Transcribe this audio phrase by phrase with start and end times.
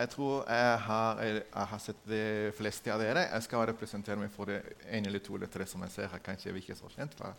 [0.00, 2.20] Jeg tror jeg har, jeg, har, sett de
[2.56, 3.26] fleste av dere.
[3.26, 6.22] Jeg skal representere meg for det ene eller to eller tre som jeg ser her.
[6.24, 7.34] Kanskje jeg ikke så kjent fra,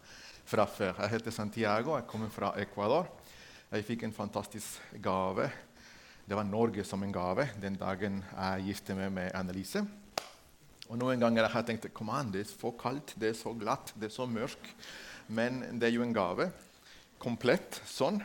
[0.45, 0.99] fra før.
[0.99, 1.95] Jeg heter Santiago.
[1.97, 3.07] Jeg kommer fra Ecuador.
[3.71, 5.47] Jeg fikk en fantastisk gave.
[6.27, 9.81] Det var Norge som en gave den dagen jeg gifte meg med Annelise.
[10.91, 13.55] Og Noen ganger har jeg tenkt kom an, det er så kaldt, det er så
[13.57, 14.69] glatt, det er så mørkt.
[15.33, 16.51] Men det er jo en gave.
[17.17, 18.21] Komplett sånn.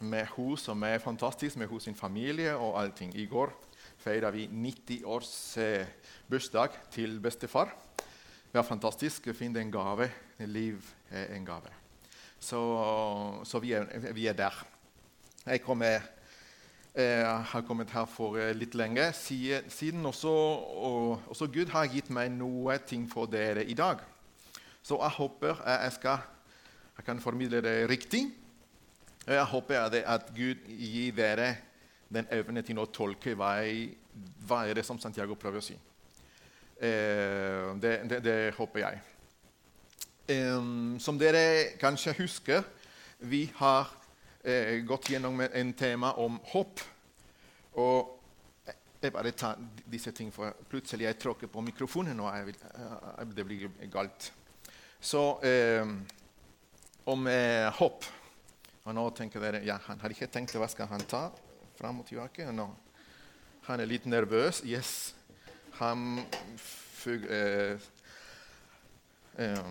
[0.00, 3.10] Med hun som er fantastisk, med hun sin familie og allting.
[3.18, 3.50] I går
[4.00, 5.86] feira vi 90 års eh,
[6.90, 7.74] til bestefar.
[8.50, 10.08] Det var fantastisk å finne en gave.
[10.48, 10.80] Liv
[11.12, 11.70] er en gave.
[12.40, 12.60] Så,
[13.44, 13.86] så vi, er,
[14.16, 14.56] vi, er, der.
[15.44, 16.00] Jeg kommer,
[16.94, 22.08] jeg har kommet her for eh, litt lenge siden, også, og, også, Gud har gitt
[22.10, 24.00] meg noe ting for dere i dag.
[24.82, 26.24] Så jeg håper jeg, skal,
[26.96, 28.30] jeg kan formidle det riktig.
[29.28, 31.52] Jeg håper at Gud gir dere
[32.10, 33.94] den evnen til å tolke hva, jeg,
[34.46, 35.76] hva er det som Santiago prøver å si.
[36.80, 39.00] Eh, det, det, det, håper jeg.
[40.34, 40.70] Eh,
[41.02, 41.42] som dere
[41.80, 42.64] kanskje husker,
[43.30, 43.90] vi har
[44.42, 46.82] eh, gått gjennom en tema om håp.
[47.80, 48.16] Og
[49.00, 53.28] jeg bare tar disse tingene, for plutselig jeg tråkker på mikrofonen, og jeg vil, jeg,
[53.36, 54.32] det blir galt.
[55.00, 55.86] Så eh,
[57.08, 58.08] om eh, håp.
[58.80, 61.28] Og nå tenker dere ja, han har ikke tenkt hva skal han ta
[61.80, 62.44] fram og tilbake.
[62.52, 62.68] Nå.
[63.68, 64.60] Han er litt nervøs.
[64.68, 65.14] Yes.
[65.78, 66.20] Han
[66.60, 67.80] fug, eh,
[69.38, 69.70] eh,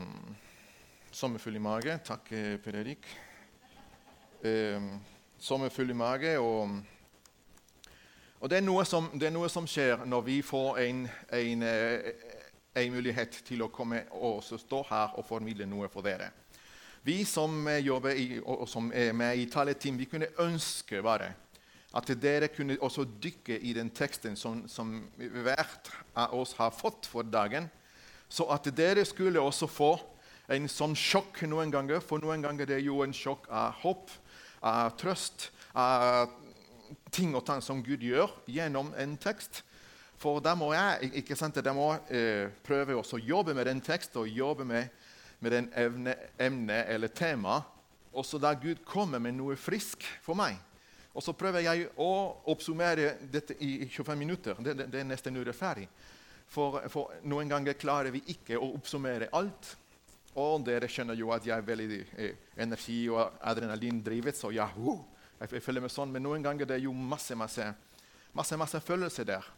[1.12, 2.00] Sommerfull i mage.
[2.06, 3.06] Takk, eh, Per Erik.
[4.42, 4.82] Eh,
[5.38, 6.40] sommerfull i mage.
[6.40, 6.80] Og,
[8.40, 12.10] og det, er som, det, er noe som, skjer når vi får en, en, eh,
[12.76, 16.32] en mulighet til å komme og stå her og formidle noe for dere.
[17.04, 21.34] Vi som jobber i, og som er med i Taleteam, vi kunne ønske bare
[21.96, 27.10] at dere kunne også dykke i den teksten som, som hvert av oss har fått
[27.10, 27.70] for dagen,
[28.30, 29.94] så at dere skulle også få
[30.54, 32.02] en sånn sjokk noen ganger.
[32.02, 34.14] For noen ganger det er jo en sjokk av håp,
[34.62, 36.30] av trøst, av
[37.14, 39.64] ting og tang som Gud gjør gjennom en tekst.
[40.20, 44.22] For da må jeg ikke sant, da må, eh, prøve å jobbe med den teksten
[44.22, 44.90] og jobbe med
[45.40, 47.62] med den evne, emne eller tema,
[48.14, 50.58] også da Gud kommer med noe frisk for meg.
[51.18, 52.10] Og så prøver jeg å
[52.52, 54.58] oppsummere dette i 25 minutter.
[54.62, 55.88] Det, det, det er nesten urettferdig.
[56.50, 59.76] For, for, noen ganger klarer vi ikke å oppsummere alt.
[60.40, 65.02] Og dere skjønner jo at jeg er veldig eh, energi- og adrenalindrivet, så ja, uh,
[65.42, 66.12] jeg, føler meg sånn.
[66.14, 67.66] Men noen ganger det er jo masse, masse,
[68.38, 69.50] masse, masse følelser der.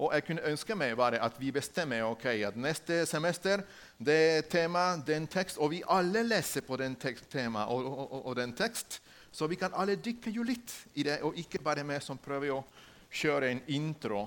[0.00, 3.60] Og jeg kunne ønske meg bare at vi bestemmer ok, at neste semester
[4.00, 8.14] det er tema, den tekst, og vi alle leser på den tekst, tema og, og,
[8.22, 9.00] og, den tekst.
[9.32, 12.54] Så vi kan alle dykke jo litt i det, og ikke bare vi som prøver
[12.54, 12.64] å
[13.10, 14.24] kjøre en intro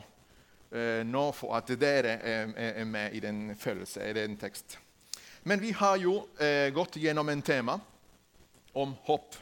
[0.72, 4.78] eh, nå for at dere er, er, med i den følelsen, i den tekst.
[5.44, 7.78] Men vi har jo eh, gått gjennom en tema
[8.74, 9.36] om håp.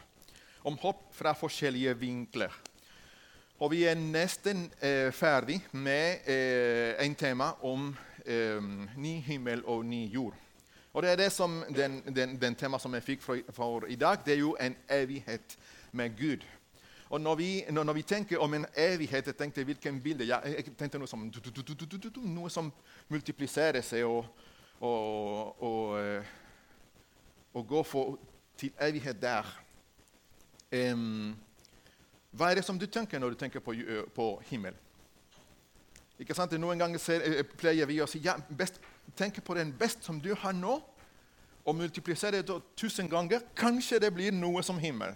[0.66, 2.52] Om håp fra forskjellige vinkler.
[3.62, 7.92] Og vi er nesten eh, ferdig med eh, en tema om
[8.26, 8.58] eh,
[8.98, 10.41] ny himmel og ny jord.
[10.92, 13.96] Og det er det som den, den, den tema som jeg fikk for, for, i
[13.96, 14.18] dag.
[14.24, 15.56] Det er jo en evighet
[15.92, 16.44] med Gud.
[17.10, 20.24] Og når vi, når, når vi tenker om en evighet Jeg tenkte hvilken bilde?
[20.24, 21.32] Ja, jeg tenkte noe som,
[22.24, 22.72] noe som
[23.08, 24.26] multipliserer seg og,
[24.80, 26.24] og, og, eh,
[27.54, 28.18] og går for,
[28.56, 29.48] til evighet der.
[30.72, 31.36] Um,
[32.32, 33.74] hva er det som du tenker når du tenker på,
[34.14, 34.76] på himmel?
[36.20, 36.52] Ikke sant?
[36.60, 38.80] Noen ganger ser, pleier vi å si ja, best,
[39.16, 40.78] tenk på den best som du har nå,
[41.62, 43.44] og multiplisere det tusen ganger.
[43.56, 45.14] Kanskje det blir noe som himmel.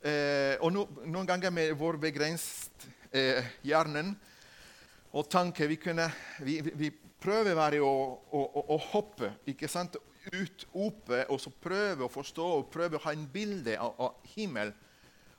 [0.00, 4.12] Eh, og no, noen ganger med vår begrenset eh, hjernen
[5.10, 6.04] og tanke vi, kunne,
[6.46, 7.90] vi, vi prøver bare å,
[8.30, 9.98] å, å, å, hoppe ikke sant?
[10.28, 14.32] ut oppe og så prøve å forstå og prøve å ha en bilde av, av
[14.36, 14.74] himmel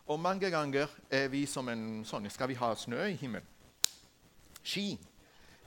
[0.09, 3.45] og mange ganger er vi som en sånn Skal vi ha snø i himmelen?
[4.65, 4.97] Ski.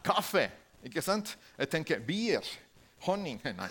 [0.03, 0.49] Kaffe.
[0.87, 1.37] Ikke sant?
[1.59, 2.47] Jeg tenker bier.
[3.07, 3.41] Honning.
[3.43, 3.69] Nei.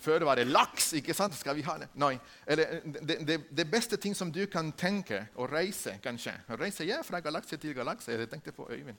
[0.00, 0.92] Før var det laks.
[0.96, 1.36] ikke sant?
[1.36, 1.90] Skal vi ha det?
[2.00, 2.14] Nei.
[2.46, 7.02] Eller, det, det, det, beste ting som du kan tenke, å reise, kanskje Reise ja,
[7.04, 8.12] fra galakse til galakse.
[8.12, 8.96] Jeg tenkte på Øyvind.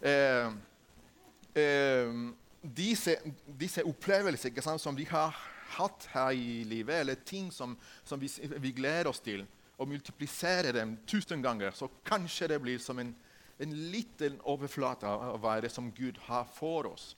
[0.00, 0.52] Eh,
[1.60, 2.22] eh,
[2.62, 3.18] disse,
[3.60, 5.36] disse opplevelser ikke sant, som vi har
[5.76, 9.44] hatt her i livet, eller ting som, som vi, vi gleder oss til
[9.82, 13.12] og multiplisere dem tusen ganger, så kanskje det blir som en,
[13.62, 17.12] en liten overflate av hva det som Gud har for oss.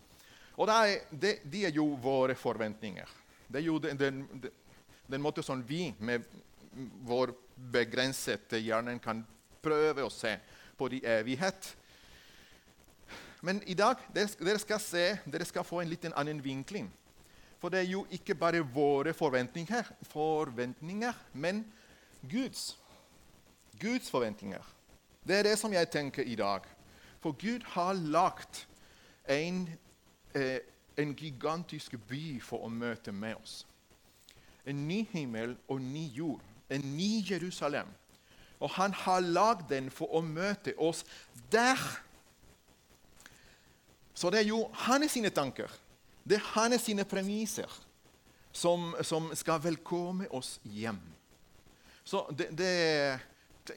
[0.54, 3.08] Og det, det, de er jo våre forventninger.
[3.48, 4.50] Det er jo den, den,
[5.10, 6.26] den måten som vi med
[7.06, 7.32] vår
[7.72, 9.22] begrensede hjerne kan
[9.64, 10.36] prøve å se
[10.76, 11.70] på de evighet.
[13.44, 16.88] Men i dag dere, skal se, dere skal få en litt annen vinkling.
[17.60, 21.62] For det er jo ikke bare våre forventninger, forventninger men
[22.28, 22.74] Guds.
[23.80, 24.73] Guds forventninger.
[25.26, 26.60] Det er det som jeg tenker i dag.
[27.20, 28.66] For Gud har lagt
[29.28, 29.68] en,
[30.34, 30.58] eh,
[30.96, 33.66] en gigantisk by for å møte med oss.
[34.66, 36.40] En ny himmel og ny jord.
[36.70, 37.86] En ny Jerusalem.
[38.60, 41.04] Og han har lagd den for å møte oss
[41.52, 41.80] der.
[44.14, 45.70] Så det er jo hans tanker,
[46.24, 47.70] det er hans premisser,
[48.52, 51.00] som, som skal velkomme oss hjem.
[52.04, 53.20] Så det, det,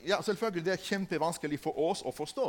[0.07, 2.47] ja, selvfølgelig det er kjempevanskelig for oss å forstå.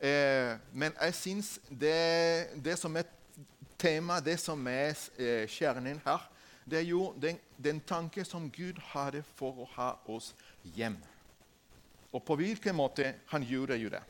[0.00, 3.06] Eh, men jeg syns det, det, som er
[3.78, 6.26] tema, det som er eh, kjernen her,
[6.66, 10.32] det er jo den, den tanke som Gud hadde for å ha oss
[10.74, 10.98] hjem.
[12.12, 14.02] Og på hvilken måte han gjorde jo det.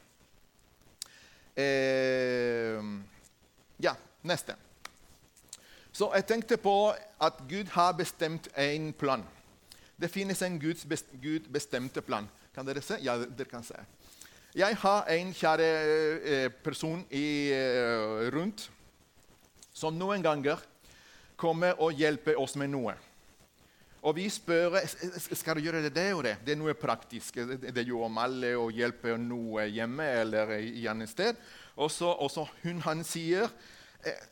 [1.57, 2.81] Eh,
[3.83, 4.57] ja, neste.
[5.93, 9.23] Så jeg tenkte på at Gud har bestemt en plan.
[9.97, 12.29] Det finnes en Guds best, Gud bestemte plan.
[12.55, 12.99] Kan dere se?
[13.05, 13.79] Ja, dere kan se.
[14.57, 15.69] Jeg har en kjære
[16.17, 18.71] eh, person i, eh, rundt
[19.77, 20.63] som noen ganger
[21.37, 22.95] kommer og hjelper oss med noe.
[24.07, 24.79] Og vi spør
[25.35, 26.37] skal du gjøre det, det og det.
[26.47, 27.41] Det er noe praktisk.
[27.43, 31.41] Det om alle å hjelpe noe hjemme eller i annet sted.
[31.77, 33.51] Og så, hun han sier
[34.07, 34.23] eh,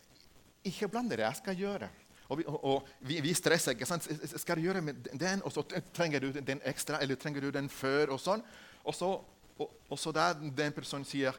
[0.70, 1.90] ikke bland dere, jeg skal gjøre.
[2.28, 3.74] Og vi, og, vi, vi stresser.
[3.74, 4.06] ikke sant?
[4.40, 7.68] Skal du gjøre med den, og så trenger du den ekstra, eller trenger du den
[7.68, 8.14] før?
[8.16, 8.44] Og sånn.
[8.84, 9.10] Og så,
[9.58, 11.36] og, og så der den personen sier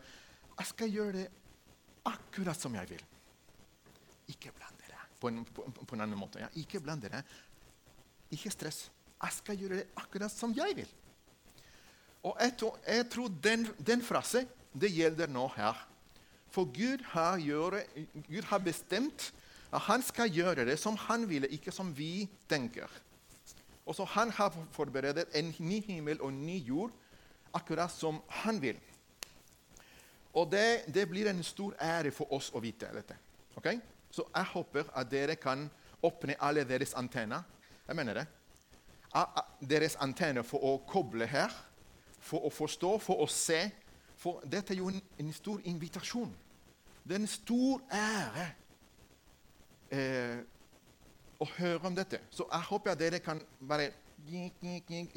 [0.56, 1.26] jeg skal gjøre det
[2.08, 3.02] akkurat som jeg vil.
[4.32, 5.02] Ikke bland dere.
[5.20, 6.40] På en, på, på en annen måte.
[6.40, 6.52] Ja.
[6.62, 7.24] Ikke bland dere.
[8.34, 8.86] Ikke stress.
[9.22, 10.94] Jeg skal gjøre det akkurat som jeg vil.
[12.26, 15.78] Og jeg tror, jeg tror den, den frasen det gjelder nå her.
[16.52, 17.84] For Gud har, gjøre,
[18.30, 19.32] Gud har, bestemt
[19.76, 22.88] at han skal gjøre det som han ville, ikke som vi tenker.
[23.86, 26.92] Og så Han har forberedt en ny himmel og en ny jord
[27.54, 28.80] akkurat som han vil.
[30.34, 33.16] Og det, det, blir en stor ære for oss å vite dette.
[33.56, 33.80] Okay?
[34.12, 35.70] Så jeg håper at dere kan
[36.04, 37.44] åpne alle deres antenner
[37.88, 38.26] jeg mener det.
[39.62, 41.54] Deres antenner for å koble her,
[42.20, 43.62] for å forstå, for å se.
[44.18, 46.32] For dette er jo en, en stor invitasjon.
[47.06, 48.48] Det er en stor ære
[49.94, 50.40] eh,
[51.40, 52.22] å høre om dette.
[52.32, 53.92] Så jeg håper at dere kan bare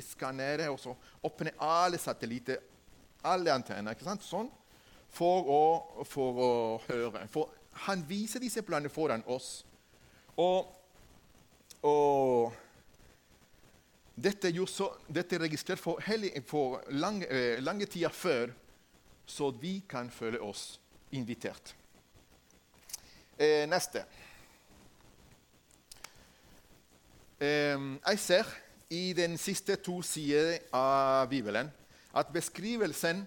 [0.05, 0.93] skannere og så
[1.25, 2.59] åpne alle satellitter,
[3.25, 4.27] alle antenner, ikke sant?
[4.27, 4.51] sånn,
[5.09, 5.63] for å,
[6.05, 6.51] for å
[6.89, 7.25] høre.
[7.33, 7.55] For
[7.87, 9.63] han viser disse planene foran oss.
[10.39, 10.75] Og
[11.83, 12.53] og
[14.19, 16.03] dette så, dette er registrert for,
[16.47, 18.51] for lange, eh, lange tider før,
[19.27, 20.81] så vi kan føle oss
[21.13, 21.75] invitert.
[23.39, 23.99] Eh, neste.
[23.99, 24.07] Eh,
[27.41, 28.49] jeg ser
[28.91, 31.71] i den siste to sider av Bibelen
[32.17, 33.23] at beskrivelsen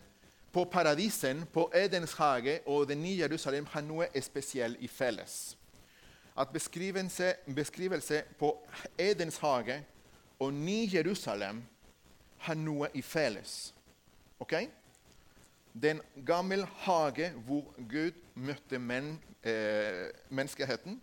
[0.51, 5.55] på paradisen, på Edens hage og det nye Jerusalem har noe spesielt i felles
[6.37, 8.67] at beskrivelse, beskrivelse på
[8.97, 9.85] Edens hage
[10.39, 11.63] og Ny-Jerusalem
[12.37, 13.73] har noe i felles.
[14.39, 14.53] Ok?
[15.81, 21.01] Den gamle hage hvor Gud møtte men, eh, menneskeheten.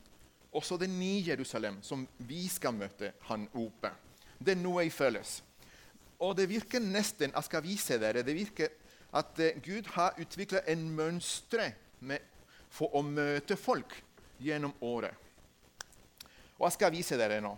[0.52, 3.90] Også det nye Jerusalem, som vi skal møte han oppe.
[4.38, 5.42] Det er noe jeg føles.
[6.18, 8.68] Og det virker nesten Jeg skal vise dere, det virker
[9.12, 11.72] at eh, Gud har utvikla en mønstre
[12.70, 13.94] for å møte folk
[14.42, 15.14] gjennom året.
[16.58, 17.54] Og Jeg skal vise dere nå.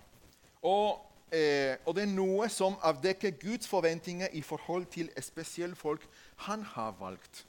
[0.63, 1.01] Og,
[1.33, 6.07] eh, og Det er noe som avdekker Guds forventninger i forhold til et spesielt folk
[6.47, 7.47] han har valgt.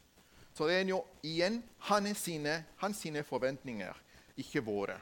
[0.53, 2.27] Så det er jo igjen hans
[2.77, 3.93] hans forventninger,
[4.38, 5.00] ikke våre.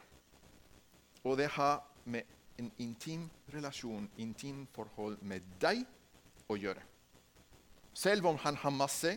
[1.29, 2.25] Og det har med
[2.57, 5.83] en intim relasjon, intim forhold med deg
[6.49, 6.81] å gjøre.
[7.93, 9.11] Selv om han har masse,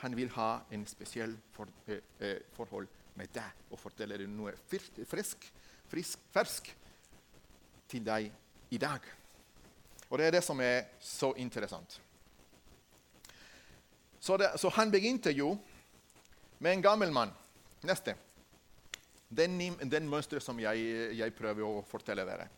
[0.00, 4.52] han vil ha en spesiell for, eh, eh forhold med deg og fortelle deg noe
[4.66, 5.52] frisk,
[5.88, 6.74] frisk, fersk
[7.88, 8.32] til deg
[8.70, 9.00] i dag.
[10.10, 12.00] Og det er det som er så interessant.
[14.20, 15.58] Så, det, så han begynte jo
[16.58, 17.30] med en gammel mann.
[17.82, 18.16] Neste.
[19.30, 19.58] Den,
[19.90, 22.48] den mønsteret som jeg, jeg, prøver å fortelle dere.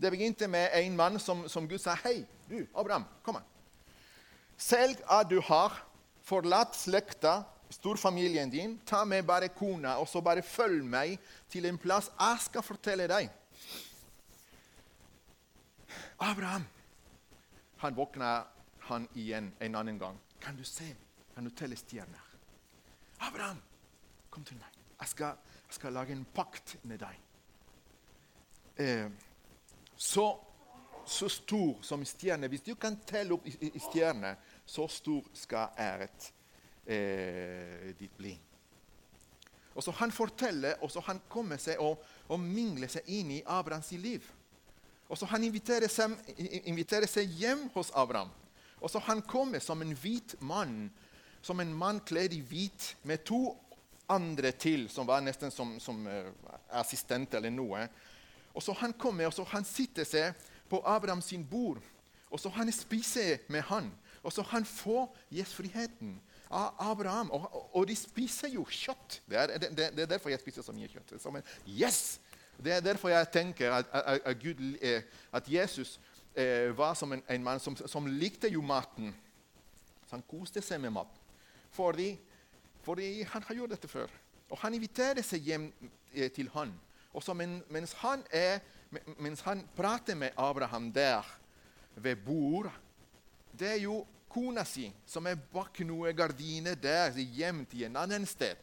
[0.00, 3.46] Det begynte med en mann som, som Gud sa Hei, du, Abraham, kom her.
[4.60, 5.74] Selv at du har
[6.24, 11.18] forlatt slekta storfamilien din, ta med bare kona, og så bare følg meg
[11.50, 13.30] til en plass jeg skal fortelle deg.
[16.20, 16.66] Abraham!
[17.80, 18.32] Han våkna
[18.90, 20.18] han igjen en annen gang.
[20.40, 20.90] Kan du se?
[21.34, 22.26] Kan du telle stjerner?
[23.20, 23.62] Abraham!
[24.30, 24.76] Kom til meg.
[25.00, 25.38] Jeg skal,
[25.70, 27.18] jeg skal lage en pakt med deg.
[28.82, 29.10] Eh,
[29.94, 30.24] så,
[31.06, 34.34] så stor som stjerne Hvis du kan telle opp i, stjerner,
[34.66, 36.32] så stor skal æret
[36.90, 38.34] eh, ditt bli.
[39.74, 43.42] Og så Han forteller, og så han kommer seg og, og mingler seg inn i
[43.46, 44.26] Abrahams liv.
[45.06, 46.18] Og så Han inviterer seg,
[46.66, 48.34] inviterer seg hjem hos Abraham.
[48.80, 50.90] Og så Han kommer som en hvit mann,
[51.42, 53.54] som en mann kledd i hvit, med to
[54.10, 56.30] andre til, som var nesten som, som uh,
[56.80, 57.86] assistent eller noe.
[58.54, 61.78] Og så Han kommer og så han sitter seg på Abraham sin bord,
[62.30, 63.90] og så han spiser med han.
[64.22, 67.30] Og så han får gjestfriheten av Abraham.
[67.30, 69.20] Og, og, de spiser jo kjøtt.
[69.30, 71.16] Det er, det, det er, derfor jeg spiser så mye kjøtt.
[71.22, 72.20] Som en, yes!
[72.60, 75.02] Det er derfor jeg tenker at, at, at, Gud, eh,
[75.32, 76.00] at Jesus
[76.34, 79.14] eh, var som en, en mann som, som, likte jo maten.
[80.04, 81.16] Så han koste seg med mat.
[81.72, 82.12] Fordi,
[82.84, 84.12] fordi han har gjort dette før.
[84.50, 85.68] Og han inviterer seg hjem
[86.14, 86.72] eh, til han.
[87.14, 88.60] Og så men, mens, han er,
[89.18, 91.26] mens han prater med Abraham der
[91.96, 92.72] ved bordet
[93.52, 98.26] Det er jo kona si som er bak noen gardiner der, gjemt i en annen
[98.26, 98.56] sted.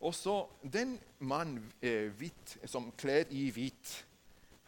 [0.00, 3.92] Og så den mannen eh, hvit, som kledd i hvitt,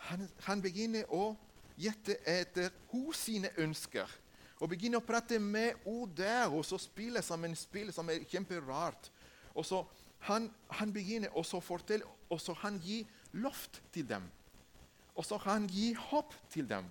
[0.09, 1.35] han, han, begynner å
[1.79, 4.09] gjette etter hos sine ønsker.
[4.59, 9.11] Og begynner å prate med henne der, og så spille sammen spill som er kjemperart.
[9.55, 9.85] Og så
[10.27, 10.49] han,
[10.81, 13.07] han begynner å fortelle, og så han gir
[13.39, 14.25] loft til dem.
[15.19, 16.87] Og så han gir håp til dem.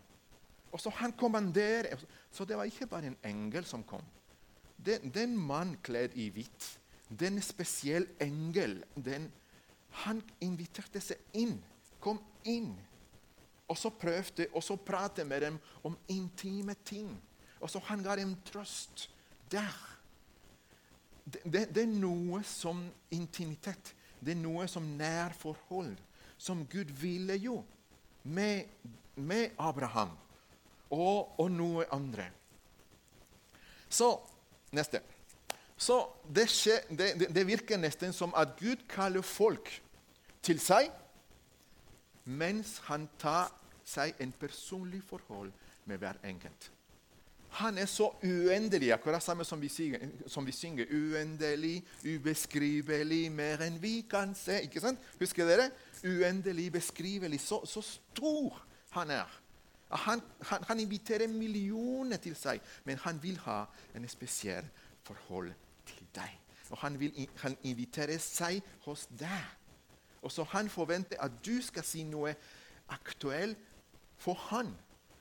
[0.72, 2.00] Og så han kommanderer.
[2.32, 4.04] Så det var ikke bare en engel som kom.
[4.78, 6.68] Den, den mann kledd i hvitt,
[7.10, 9.32] den spesielle engel, den,
[10.04, 11.56] han inviterte seg inn.
[12.04, 12.76] Kom inn.
[13.68, 15.58] Og så prøvde og så prate med dem
[15.88, 17.10] om intime ting.
[17.62, 19.08] Og så han ga dem trøst
[19.52, 19.76] der.
[21.26, 23.94] Det, det, det, er noe som intimitet.
[24.20, 25.96] Det er noe som nærforhold.
[26.38, 27.62] Som Gud ville jo
[28.24, 28.70] med,
[29.16, 30.14] med Abraham
[30.90, 32.30] og, og noe andre.
[33.90, 34.12] Så
[34.72, 35.02] neste.
[35.78, 36.00] Så
[36.36, 39.70] det, skje, det, det, virker nesten som at Gud kaller folk
[40.46, 40.90] til seg,
[42.26, 43.52] mens han tar
[43.88, 45.52] seg en personlig forhold
[45.86, 46.72] med hver enkelt.
[47.50, 50.86] Han er så uendelig, akkurat samme som vi, synger, som vi synger.
[50.92, 54.62] Uendelig, ubeskrivelig, mer enn vi kan se.
[54.68, 55.00] ikke sant?
[55.20, 55.70] Husker dere?
[56.04, 57.40] Uendelig, beskrivelig.
[57.42, 58.60] Så, så stor
[58.92, 59.40] han er.
[59.90, 63.64] Han, han, han, inviterer millioner til seg, men han vil ha
[63.96, 64.68] en spesiell
[65.08, 65.54] forhold
[65.88, 66.36] til deg.
[66.70, 69.46] Og Han vil han inviterer seg hos deg.
[70.22, 72.36] Og så Han forventer at du skal si noe
[72.90, 73.58] aktuelt
[74.18, 74.74] for han.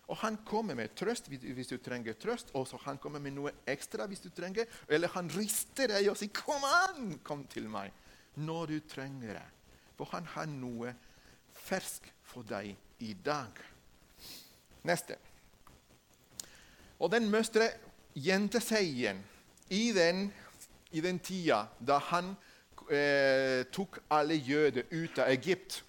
[0.07, 4.07] Og han kommer med trøst hvis du trenger trøst, og han kommer med noe ekstra
[4.07, 4.69] hvis du trenger.
[4.89, 7.93] Eller han rister deg og sier 'Kom an, kom til meg'
[8.37, 9.49] når du trenger det.
[9.97, 10.95] For han har noe
[11.53, 13.51] ferskt for deg i dag.
[14.87, 15.17] Neste.
[16.99, 17.81] Og den mønsteret
[18.15, 19.23] gjente seg igjen
[19.69, 20.29] i den,
[20.93, 22.37] i den tida da han
[22.91, 25.83] eh, tok alle jøder ut av Egypt.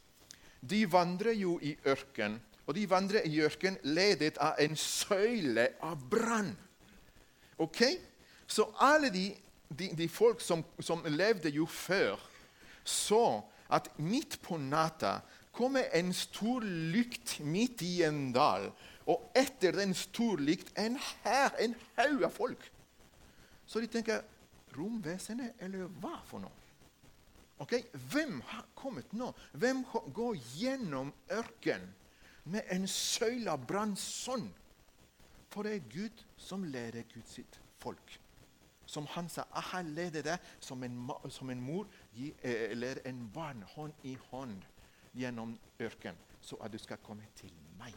[0.60, 6.02] De vandrer jo i ørken, og de vandrer i ørken ledet av en søyle av
[6.12, 6.52] brann.
[7.64, 7.84] Ok?
[8.48, 9.30] Så alle de,
[9.70, 12.20] de, de folk som, som, levde jo før,
[12.84, 13.40] så
[13.72, 15.20] at midt på natta
[15.56, 18.70] kommer en stor lykt midt i en dal.
[19.08, 22.68] Og etter den stor lykt en hær, en haug av folk.
[23.68, 24.24] Så de tenker
[24.76, 26.64] romvesenet, eller hva for noe?
[27.64, 27.80] Ok,
[28.12, 29.32] Hvem har kommet nå?
[29.58, 29.82] Hvem
[30.14, 31.96] går gjennom ørkenen
[32.48, 34.48] med en søyle av brann sånn?
[35.51, 37.39] For det er Gud som leder Guds
[37.82, 38.18] folk.
[38.88, 40.96] Som han sa, aha, leder det som en,
[41.30, 44.63] som en mor eh, leder en barn hånd i hånd
[45.18, 47.96] gjennom ørkenen, så at du skal komme til meg.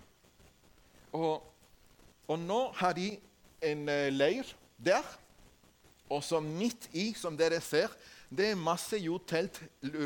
[1.14, 1.44] Og,
[2.26, 3.12] og nå har de
[3.66, 5.06] en uh, leir der.
[6.10, 7.92] Og så midt i, som dere ser,
[8.30, 9.60] det er masse jordtelt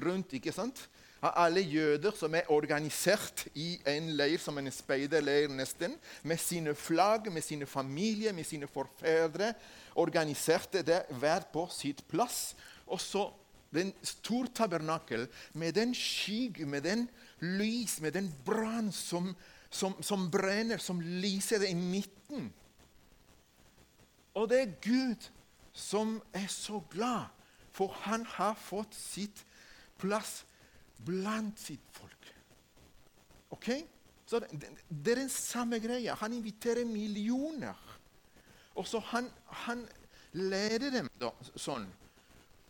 [0.04, 0.34] rundt.
[0.36, 0.88] ikke sant?
[1.24, 5.94] Av alle jøder som er organisert i en leir som en speiderleir, nesten.
[6.22, 9.54] Med sine flagg, med sine familier, med sine forfedre.
[9.96, 12.52] Organiserte det hver på sitt plass.
[12.84, 13.30] Og så
[13.74, 17.08] den store tabernakel med den skygg, med den
[17.40, 19.32] lys, med den brann som,
[19.70, 22.52] som, som, brenner, som lyser det i midten.
[24.34, 25.30] Og det er Gud
[25.72, 27.32] som er så glad,
[27.72, 29.46] for han har fått sitt
[29.98, 30.44] plass
[31.04, 32.30] blant sitt folk.
[33.54, 33.70] Ok?
[34.26, 36.16] Så det, det er den samme greia.
[36.20, 37.78] Han inviterer millioner.
[38.74, 39.28] Og så han,
[39.64, 39.84] han
[40.32, 41.86] leder dem da, sånn.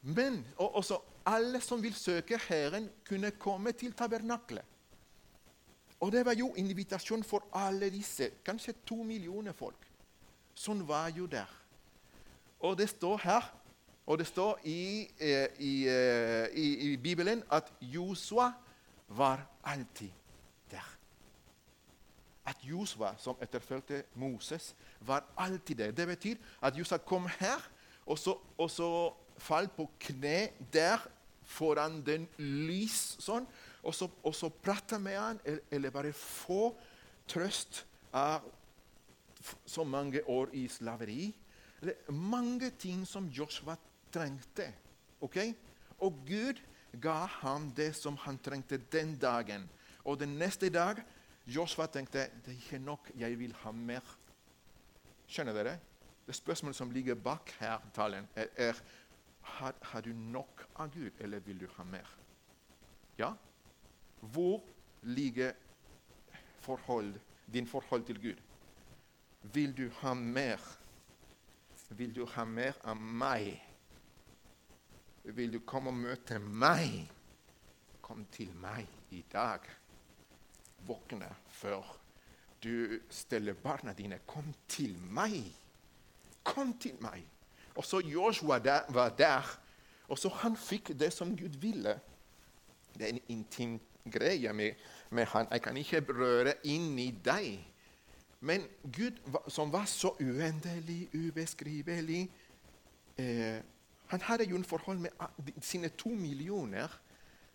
[0.04, 4.64] Men, og, og så, alle som vil søke Herren, kunne komme til tabernaklet.
[6.04, 9.86] Og det var jo invitasjon for alle disse, kanskje to millioner folk.
[10.54, 11.48] Sånn var jo der.
[12.60, 13.46] Og det står her,
[14.06, 18.52] og det står i, eh, i, eh, i, i Bibelen at Josua
[19.08, 20.10] var alltid
[20.70, 20.96] der.
[22.46, 25.90] At Josua, som etterfulgte Moses, var alltid der.
[25.90, 27.70] Det betyr at Josua kom her,
[28.06, 30.98] og så, og så falt på kne der
[31.44, 33.46] foran den lys sånn,
[33.84, 36.74] og så, og så prate med han, eller bare få
[37.28, 38.44] trøst av
[39.66, 41.32] så mange år i slaveri.
[41.82, 43.76] Er mange ting som Joshua
[44.14, 44.70] trengte.
[45.20, 45.38] ok?
[45.98, 46.60] Og Gud
[47.02, 49.68] ga ham det som han trengte den dagen.
[50.04, 51.02] Og den neste dag
[51.46, 54.04] Joshua tenkte det er ikke nok, jeg vil ha mer.
[55.28, 55.78] Skjønner dere?
[56.26, 58.80] Det spørsmålet som ligger bak her, talen, er, er
[59.40, 62.08] har, har, du nok av Gud, eller vil du ha mer?
[63.18, 63.32] Ja?
[64.20, 64.62] Hvor
[65.02, 65.52] ligger
[66.60, 67.14] forhold,
[67.52, 68.40] din forhold til Gud?
[69.42, 70.60] Vil du ha mer?
[71.88, 73.60] Vil du ha mer av meg?
[75.24, 77.06] Vil du komme og møte meg?
[78.04, 78.84] Kom til meg
[79.16, 79.64] i dag.
[80.84, 81.94] Våkne før
[82.64, 84.18] du steller barna dine.
[84.26, 85.40] Kom til meg.
[86.44, 87.24] Kom til meg.
[87.74, 89.48] Og så Joshua der, var der.
[90.08, 91.98] Og så han fikk det som Gud ville.
[92.94, 93.78] Det er en intim
[94.12, 94.76] greie med,
[95.10, 95.48] med han.
[95.50, 97.64] Jeg kan ikke røre inn i deg.
[98.44, 99.16] Men Gud,
[99.48, 102.26] som var så uendelig, ubeskrivelig
[103.16, 103.62] eh,
[104.14, 106.88] Han hadde jo en forhold med sine to millioner,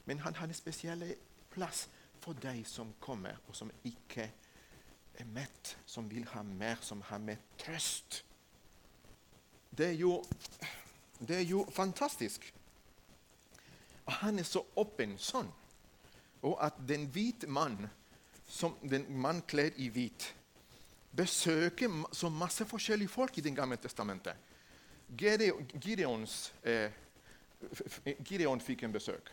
[0.06, 1.06] men han hadde spesiell
[1.54, 1.88] plass
[2.20, 4.26] for de som kommer, og som ikke
[5.20, 8.24] er mett, som vil ha mer, som har med trøst
[9.80, 10.24] det er jo,
[11.28, 12.54] det er jo fantastisk.
[14.06, 15.48] Og han er så åpen sånn.
[16.44, 17.88] Og at den hvite mann,
[18.50, 20.34] som den mann kledd i hvit,
[21.16, 24.36] besøker så masse forskjellige folk i Det gamle testamentet.
[25.18, 26.92] Gideons, eh,
[28.24, 29.32] Gideon fikk en besøk.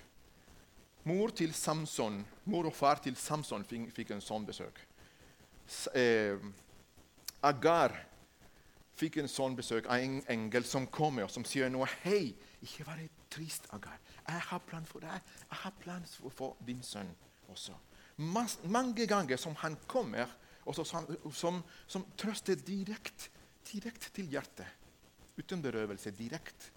[1.05, 4.81] Mor til Samson, mor og far til Samson fikk en sånn besøk.
[5.95, 6.39] Eh,
[7.43, 7.93] Agar
[8.97, 11.87] fikk en sånn besøk av en engel som kommer og som sier noe.
[11.87, 13.99] 'Hei, ikke vær trist, Agar.
[14.27, 15.21] Jeg har plan for deg.
[15.51, 17.13] Jeg har plan for, for din sønn
[17.49, 17.77] også.'
[18.17, 20.27] Mas, mange ganger som han kommer,
[20.65, 23.29] og som, som, som, trøster direkte
[23.67, 24.67] direkt til hjertet.
[25.37, 26.11] Uten berøvelse.
[26.11, 26.73] Direkte.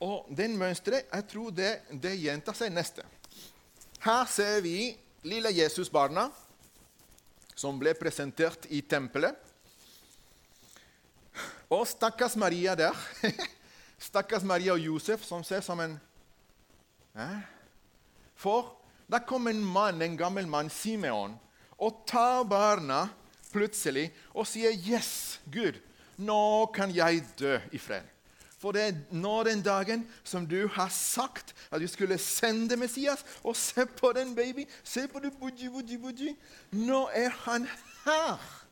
[0.00, 3.02] Og den mønsteret jeg tror det, det gjentar seg neste.
[4.04, 4.92] Her ser vi
[5.26, 6.28] lille Jesusbarna
[7.58, 9.34] som ble presentert i tempelet.
[11.68, 12.94] Og stakkars Maria der.
[14.08, 15.98] stakkars Maria og Josef, som ser som en
[17.18, 17.40] eh?
[18.38, 18.76] For
[19.10, 21.34] da kom en mann, en gammel mann, Simeon,
[21.78, 23.08] og tar barna
[23.50, 25.80] plutselig og sier 'Yes, Gud,
[26.18, 28.14] nå kan jeg dø i fred'.
[28.58, 33.24] For det er nå den dagen som du har sagt at du skulle sende Messias.
[33.44, 34.66] Og se på den baby.
[34.82, 36.36] Se på det buji, buji, buji.
[36.72, 37.68] Nå er han
[38.04, 38.64] her.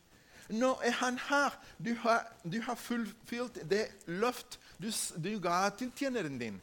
[0.49, 1.55] Nå er han her.
[1.85, 4.91] Du har, du har fullfylt det løft du,
[5.23, 6.59] du, ga til tjeneren din.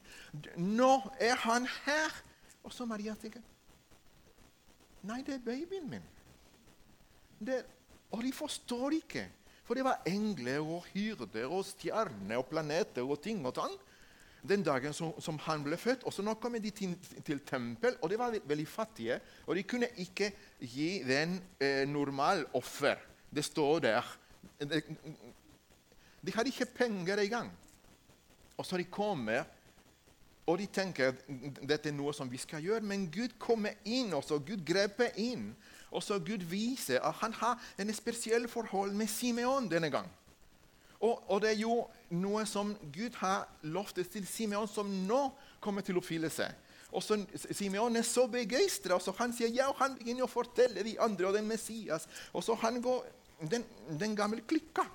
[0.56, 2.12] Nå er han her.
[2.64, 3.42] Og så Maria tenker
[5.04, 6.04] Nei, det er babyen min.
[7.44, 7.58] Det,
[8.10, 9.26] og de forstår ikke.
[9.64, 13.74] For det var engler og hyrder og stjerner og planeter og ting og tang
[14.44, 16.04] den dagen som, som, han ble født.
[16.04, 19.18] Og så nå kom de til, til tempel, og de var veldig fattige.
[19.46, 23.00] Og de kunne ikke gi den eh, normal offer.
[23.34, 24.16] Det står der.
[24.60, 27.52] De hadde ikke penger engang.
[28.56, 29.44] Og så de kommer,
[30.46, 31.16] og de tenker
[31.64, 32.84] dette er noe som vi skal gjøre.
[32.84, 34.38] Men Gud kommer inn, også.
[34.44, 35.54] Gud greper inn.
[35.94, 40.10] Og så Gud viser at han har en spesiell forhold med Simeon denne gang.
[41.04, 41.82] Og, og, det er jo
[42.16, 45.26] noe som Gud har lovt til Simeon, som nå
[45.60, 46.46] kommer til å oppfyllelse.
[46.94, 47.18] Og så
[47.50, 51.28] Simeon er så begeistra, og han sier ja, og han begynner å fortelle de andre
[51.28, 52.06] og den Messias.
[52.32, 53.04] Og så han går
[53.50, 53.66] den,
[54.00, 54.86] den gamle klikka.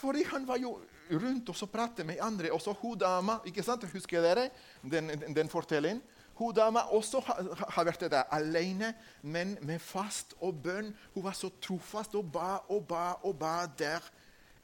[0.00, 0.76] Fordi han var jo
[1.10, 2.52] rundt og så pratet med andre.
[2.54, 3.88] Og så hun dama ikke sant?
[3.92, 4.48] Husker dere
[4.82, 6.02] den, den, den fortellingen?
[6.40, 10.94] Hun dama også har, vært der alene, men med fast og bønn.
[11.12, 14.06] Hun var så trofast og ba og ba og ba der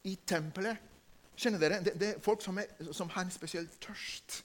[0.03, 0.81] i tempelet.
[1.37, 1.83] Kjenner dere?
[1.85, 4.39] Det, det er folk som, er, som har en spesiell tørst.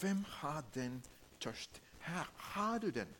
[0.00, 1.02] Hvem har den
[1.44, 1.82] tørst?
[2.08, 3.12] Her har du den.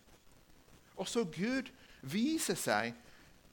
[0.96, 1.68] Og så Gud
[2.00, 2.96] viser seg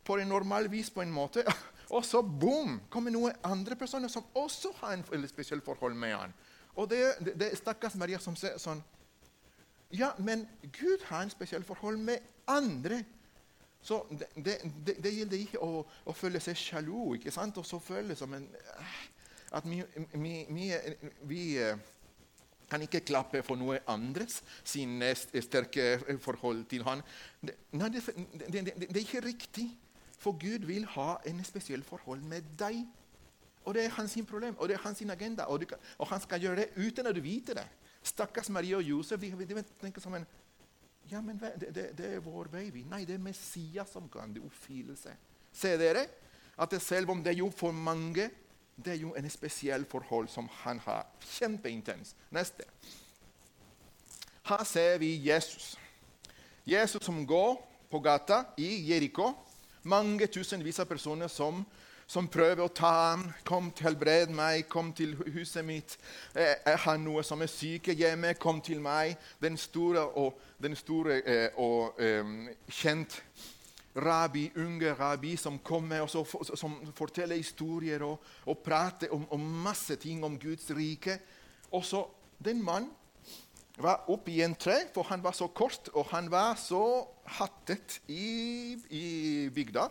[0.07, 1.43] på en normal vis på en måte.
[1.95, 6.33] Og så boom, kommer noen andre personer som også har en spesielt forhold med han.
[6.75, 8.79] Og det, det, det er stakkars Maria som sier sånn
[9.91, 13.03] Ja, men Gud har en spesiell forhold med andre.
[13.81, 17.57] Så det, det, det gjelder ikke å, å, føle seg sjalu ikke sant?
[17.57, 18.49] og så føle som en,
[19.55, 19.79] at vi,
[20.13, 20.65] vi, vi,
[21.29, 21.77] vi eh,
[22.67, 24.99] kan ikke klappe for noe andres sin
[25.39, 27.03] sterke forhold til han.
[27.47, 29.69] Nei, det, det, det, det, er ikke riktig.
[30.17, 32.81] For Gud vil ha en spesiell forhold med deg.
[33.67, 35.47] Og det er hans problem, og det er hans agenda.
[35.51, 37.67] Og, kan, og, han skal gjøre det uten at du vet det.
[38.07, 40.27] Stakkars Maria og Josef de, de tenker som en
[41.07, 42.81] Ja, men det, det, det, er vår baby.
[42.83, 45.13] Nei, det er Messias som kan det oppfyllelse.
[45.55, 46.03] Ser dere
[46.59, 48.27] at selv om det er jo for mange
[48.77, 51.07] det er jo en spesiell forhold som han har.
[51.25, 52.13] Kjempeintens.
[52.29, 52.63] Neste.
[54.45, 55.77] Her ser vi Jesus.
[56.65, 57.57] Jesus som går
[57.89, 59.31] på gata i Jeriko.
[59.83, 61.65] Mange tusenvis av personer som,
[62.07, 63.33] som prøver å ta ham.
[63.43, 64.69] 'Kom, helbred meg.
[64.69, 65.97] Kom til huset mitt.
[66.35, 68.33] Eh, jeg har noe som er syke hjemme.
[68.33, 73.21] Kom til meg.' Den store og, den store, eh, og um, kjent
[73.97, 76.23] rabbi, unge rabbi som kommer og så,
[76.55, 81.19] som forteller historier og, og prater om, om, masse ting om Guds rike.
[81.71, 82.05] Og så
[82.45, 82.91] den mannen
[83.77, 87.05] var oppe i en tre, for han var så kort og han var så
[87.37, 89.89] hattet i, i bygda.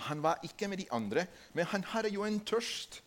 [0.00, 3.02] Han var ikke med de andre, men han hadde jo en tørst,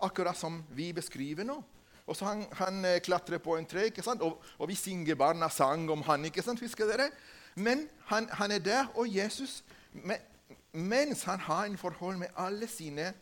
[0.00, 1.62] akkurat som vi beskriver nå.
[2.06, 4.22] Og så Han, han eh, klatrer på en tre, ikke sant?
[4.22, 6.60] Og, og vi synger barna sang om han, ikke sant?
[6.60, 7.10] husker dere?
[7.54, 9.64] Men han, han er der, og Jesus,
[10.72, 13.12] mens han har en forhold med alle sine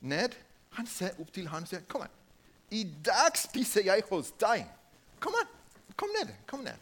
[0.00, 0.36] ned,
[0.70, 2.14] han ser opp til han og sier, 'Kom an,
[2.70, 4.66] i dag spiser jeg hos deg.'
[5.20, 5.48] Kom an,
[5.96, 6.34] kom ned.
[6.46, 6.78] kom ned.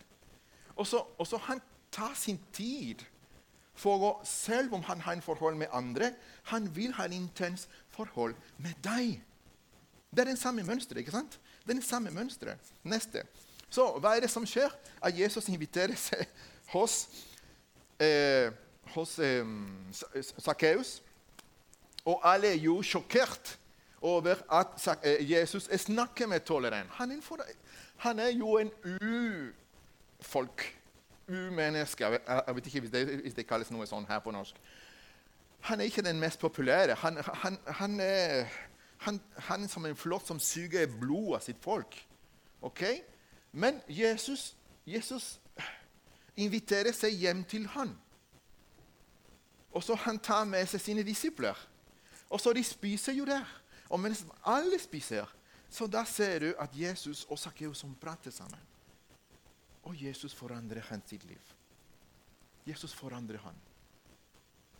[0.76, 1.60] Og så, og så han
[1.92, 3.02] tar sin tid
[3.78, 6.12] for selv om han har en forhold med andre,
[6.50, 9.20] han vil ha en intens forhold med deg.
[10.10, 10.98] Det er den samme mønsteret.
[10.98, 11.38] ikke sant?
[11.62, 12.72] Det er den samme mønstret.
[12.82, 13.22] Neste.
[13.70, 14.72] Så hva er det som skjer?
[15.04, 16.24] At Jesus inviterer seg
[16.72, 17.08] hos,
[18.00, 18.50] eh,
[18.94, 19.44] hos eh.
[22.04, 23.58] Og alle er jo sjokkert
[24.00, 26.88] over at eh, Jesus snakker med tolleren.
[26.96, 27.22] Han,
[27.96, 28.72] han, er jo en
[30.18, 30.77] ufolk.
[31.28, 32.04] Umenneske.
[32.04, 34.56] Jeg vet ikke hvis det, hvis det, kalles noe sånn her på norsk.
[35.68, 36.94] Han er ikke den mest populære.
[37.02, 38.46] Han, han, han er,
[39.06, 41.98] er, som en flått som suger blod av sitt folk.
[42.62, 42.84] Ok?
[43.52, 44.54] Men Jesus,
[44.86, 45.38] Jesus
[46.36, 47.92] inviterer seg hjem til han.
[49.72, 51.58] Og så Han tar med seg sine disipler.
[52.30, 53.44] Og så De spiser jo der.
[53.88, 55.24] Og mens alle spiser,
[55.70, 58.60] så da ser du at Jesus og Sakkeus prater sammen.
[59.88, 61.54] Og Jesus forandrer hans liv.
[62.68, 63.56] Jesus forandrer han.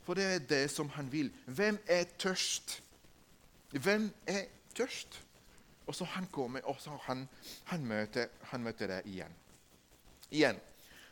[0.05, 1.31] For det er det som han vil.
[1.47, 2.83] Hvem er tørst?
[3.73, 4.45] Hvem er
[4.77, 5.21] tørst?
[5.89, 7.25] Og så han kommer, og så han,
[7.65, 9.33] han møter, han møter det igjen.
[10.31, 10.61] Igjen.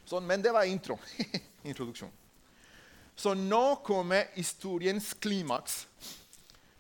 [0.05, 0.99] Sånn, men det var intro.
[1.71, 2.13] Introduksjon.
[3.17, 5.87] Så nå kommer historiens klimaks.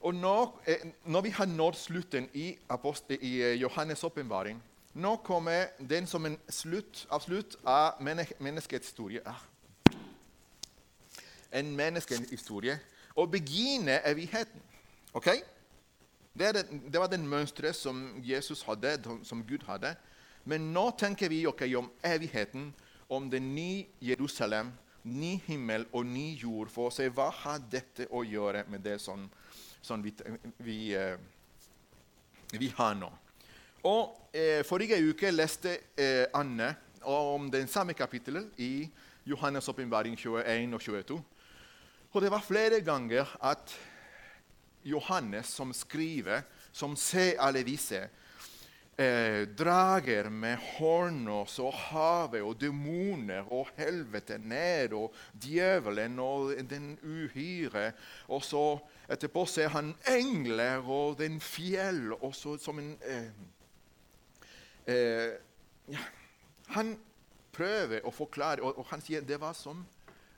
[0.05, 0.35] Og nå,
[0.69, 4.61] eh, når vi har nådd slutten i, i eh, Johannes' åpenbaring,
[4.97, 8.01] nå kommer den som en slutt, avslutt av
[8.41, 9.21] menneskets historie.
[11.53, 12.79] En En menneskehistorie.
[13.17, 14.63] Og begynner evigheten.
[15.13, 15.29] Ok?
[16.39, 19.95] Det, det, det var den mønsteret som Jesus hadde, som Gud hadde.
[20.45, 22.75] Men nå tenker vi okay, om evigheten
[23.09, 28.09] om det nye Jerusalem, ny himmel og ny jord, for å se hva har dette
[28.11, 29.29] å gjøre med det som,
[29.83, 30.13] som vi,
[30.59, 31.19] vi, eh,
[32.53, 33.11] vi, har nå.
[33.85, 36.75] Og eh, Forrige uke leste eh, Anne
[37.07, 38.89] om den samme kapittelet i
[39.27, 41.23] Johannes' åpenbaring 21 og 22.
[42.13, 43.75] Og det var flere ganger at
[44.85, 48.09] Johannes, som skriver, som ser alle disse,
[48.99, 56.95] eh, drager med horn og havet og demoner og helvete ned og djevelen og den
[57.03, 57.93] uhyre.
[58.29, 58.79] Og så
[59.11, 63.29] etterpå ser han engler og den fjell og så som en eh,
[64.87, 65.99] eh,
[66.75, 66.97] Han
[67.53, 69.85] prøver å forklare, og, og han sier det var som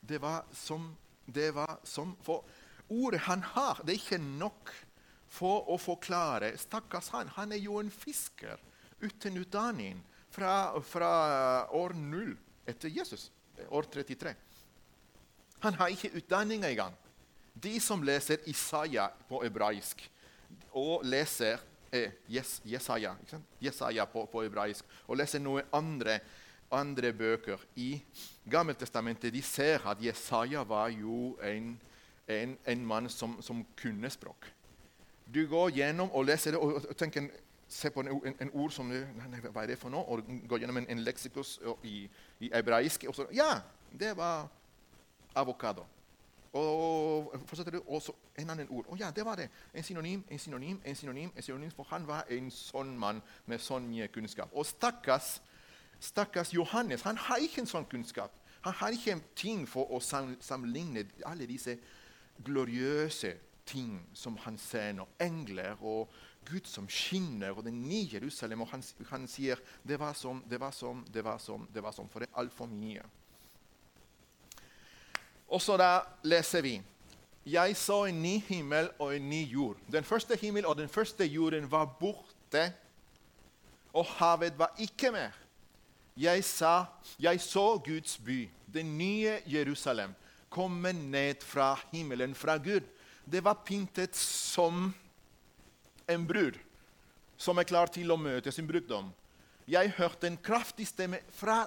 [0.01, 2.45] det var som, det var som For
[2.89, 4.73] ordet han har, det er ikke nok
[5.29, 7.29] for å forklare Stakkars han.
[7.37, 8.57] Han er jo en fisker
[9.01, 10.01] uten utdanning
[10.33, 11.11] fra, fra
[11.77, 12.33] år null
[12.69, 13.29] etter Jesus,
[13.69, 14.33] år 33.
[15.61, 16.97] Han har ikke utdanning engang.
[17.53, 20.05] De som leser Isaiah på hebraisk
[20.73, 21.61] og leser
[21.93, 23.15] eh, yes, Jesaja,
[23.61, 26.19] Jesaja på, på hebraisk og leser noen andre,
[26.71, 27.95] andre bøker i
[28.51, 31.75] Gammeltestamentet, de ser at Jesaja var jo en,
[32.29, 34.49] en, en mann som, som kunne språk.
[35.35, 37.29] Du går gjennom og leser det og, tenker
[37.69, 38.09] se på en,
[38.41, 40.05] en, ord som nei, Hva er det for noe?
[40.09, 42.07] Og går gjennom en, en leksikos i,
[42.41, 43.05] i hebraisk.
[43.11, 43.59] Og så, ja,
[43.93, 44.49] det var
[45.37, 45.85] avokado.
[46.59, 48.87] Og fortsetter det også en annen ord.
[48.89, 49.49] Og ja, det var det.
[49.75, 51.31] En synonym, en synonym, en synonym.
[51.37, 54.53] en synonym, For han var en sånn mann med sånn mye kunnskap.
[54.53, 55.41] Og stakkars,
[56.01, 58.33] stakkars Johannes, han har ikke en sånn kunnskap.
[58.61, 61.77] Han har ikke en ting for å sammenligne alle disse
[62.45, 63.37] gloriøse
[63.69, 65.07] ting som han ser nå.
[65.21, 66.09] Engler og
[66.49, 68.63] Gud som skinner, og den nye Jerusalem.
[68.65, 71.97] Og han, han sier det var som, det var som, det var som, det var
[71.97, 72.09] som.
[72.09, 73.05] For det er altfor mye.
[75.49, 76.77] Og så da leser vi
[77.49, 79.77] Jeg så en ny himmel og en ny jord.
[79.89, 82.73] Den første himmel og den første jorden var borte,
[83.93, 85.33] og havet var ikke mer.
[86.17, 86.85] Jeg, sa,
[87.19, 90.13] jeg så Guds by, den nye Jerusalem,
[90.51, 92.85] komme ned fra himmelen, fra Gud.
[93.25, 94.93] Det var pyntet som
[96.09, 96.59] en brud
[97.39, 99.13] som er klar til å møte sin brudgom.
[99.69, 101.63] Jeg hørte en kraftig stemme fra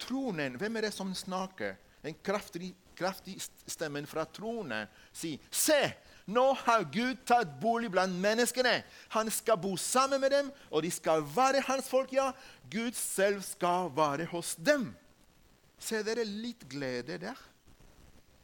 [0.00, 0.56] tronen.
[0.58, 1.76] Hvem er det som snakker?
[2.02, 5.80] En kraftig kraftig stemmen fra tronen si Se,
[6.30, 8.80] nå har Gud tatt bolig blant menneskene.
[9.14, 12.12] Han skal bo sammen med dem, og de skal være hans folk.
[12.14, 12.30] Ja,
[12.70, 14.92] Gud selv skal være hos dem.
[15.82, 17.38] Ser dere litt glede der?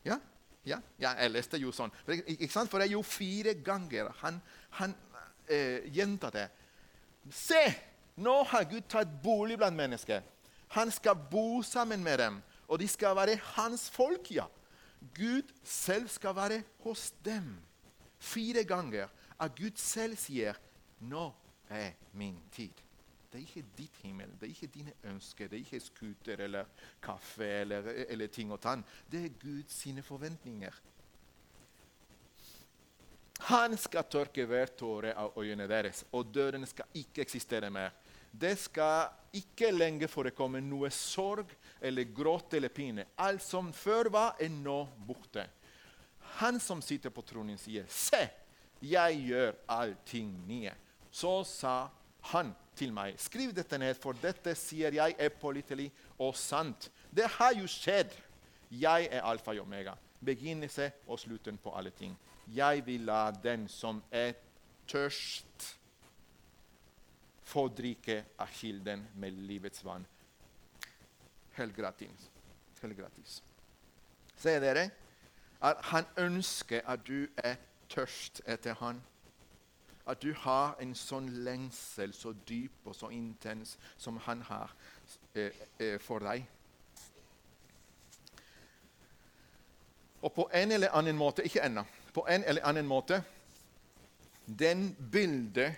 [0.06, 0.18] Ja?
[0.66, 1.92] Ja, ja jeg leste jo sånn.
[2.08, 2.70] Ikke sant?
[2.70, 4.40] For det er jo fire ganger han,
[4.80, 4.96] han
[5.46, 6.48] eh, gjentar det.
[7.30, 7.62] Se,
[8.18, 10.24] nå har Gud tatt bolig blant mennesker.
[10.74, 14.44] Han skal bo sammen med dem og de skal være hans folk, ja.
[15.14, 17.56] Gud selv skal være hos dem.
[18.18, 20.54] Fire ganger at Gud selv sier
[21.00, 21.32] 'Nå
[21.70, 22.82] er min tid'.
[23.32, 26.64] Det er ikke ditt himmel, det er ikke dine ønsker, det er ikke scooter eller
[27.02, 28.84] kaffe eller, eller ting og tann.
[29.12, 30.72] Det er Guds forventninger.
[33.40, 37.90] Han skal tørke hver tåre av øynene deres, og døden skal ikke eksistere mer.
[38.32, 43.06] Det skal ikke lenger forekomme noe sorg eller gråt eller pine.
[43.18, 45.46] Alt som før var, er nå borte.
[46.38, 48.28] Han som sitter på tronen, sier, 'Se,
[48.82, 50.74] jeg gjør allting nye.'
[51.10, 51.88] Så sa
[52.20, 57.26] han til meg, 'Skriv dette ned, for dette sier jeg er pålitelig og sant.' Det
[57.26, 58.12] har jo skjedd.
[58.70, 62.18] Jeg er alfa og omega, begynnelse og slutten på alle ting.
[62.46, 64.32] Jeg vil la den som er
[64.86, 65.77] tørst,
[67.48, 70.06] få drikke av kilden med livets vann
[71.58, 72.30] helt gratis.
[72.82, 73.42] Helt gratis.
[74.36, 74.90] Ser dere
[75.60, 77.56] at han ønsker at du er
[77.90, 79.02] tørst etter han.
[80.06, 84.72] At du har en sånn lengsel så dyp og så intens som han har
[85.34, 86.46] eh, eh, for deg.
[90.22, 91.84] Og på en eller annen måte Ikke ennå.
[92.14, 93.20] På en eller annen måte
[94.46, 95.76] Den bildet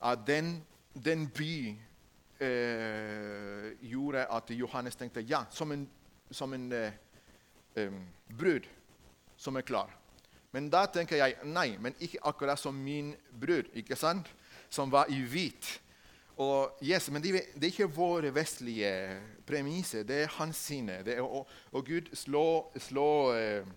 [0.00, 0.58] av den,
[0.94, 1.76] den by
[2.40, 5.88] eh, gjorde at Johannes tenkte ja, som en,
[6.30, 7.92] som en eh,
[8.38, 8.66] brud
[9.36, 9.90] som er klar.
[10.50, 14.30] Men da tenker jeg nei, men ikke akkurat som min brud, ikke sant?
[14.70, 15.80] som var i hvit.
[16.38, 18.90] Og, yes, men det, det, er ikke våre vestlige
[19.48, 21.00] premisser, det er hans sine.
[21.02, 23.70] Er, og, og, Gud slår, slår eh,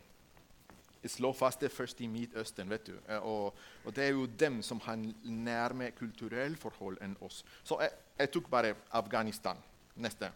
[1.10, 2.70] slår fast det først i Midtøsten.
[2.70, 2.94] vet du.
[3.10, 7.46] Eh, og, og, Det er jo dem som har nærme kulturelle forhold enn oss.
[7.64, 9.58] Så jeg, jeg, tok bare Afghanistan
[9.96, 10.32] neste.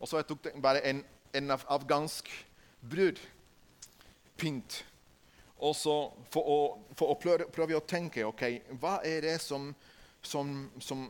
[0.00, 2.28] Og så jeg tok bare en, en afghansk
[2.90, 3.20] brud.
[4.36, 4.84] Pynt.
[5.60, 5.94] Og så
[6.32, 6.58] for å,
[6.96, 8.44] for å prøve, prøve, å tenke ok,
[8.80, 9.74] hva er det som,
[10.22, 11.04] som, som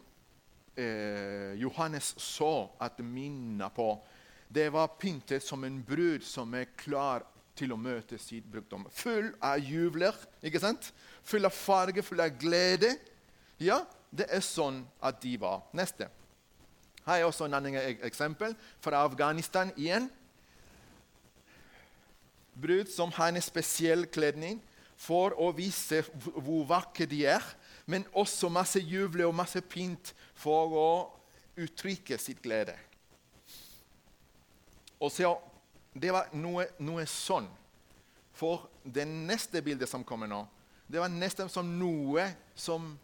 [0.75, 3.93] eh, Johannes så at minner på.
[4.51, 7.23] Det var pyntet som en brud som er klar
[7.59, 8.87] til å møte sitt brukdom.
[8.95, 10.93] Full av jubler, ikke sant?
[11.23, 12.95] full av farge, full av glede.
[13.61, 15.63] Ja, det er sånn at de var.
[15.77, 16.09] Neste.
[17.07, 20.09] Her er også en annen eksempel fra Afghanistan igjen.
[22.61, 24.61] Brud som har en spesiell kledning
[25.01, 27.45] for å vise hvor vakre de er,
[27.89, 30.91] men også masse juble og masse pynt for å
[31.61, 32.77] uttrykke sitt glede.
[35.01, 35.33] Og så
[35.95, 37.49] det var noe, noe sånn.
[38.37, 40.45] For det neste bildet som kommer nå,
[40.91, 42.25] det var nesten som noe
[42.55, 42.95] som,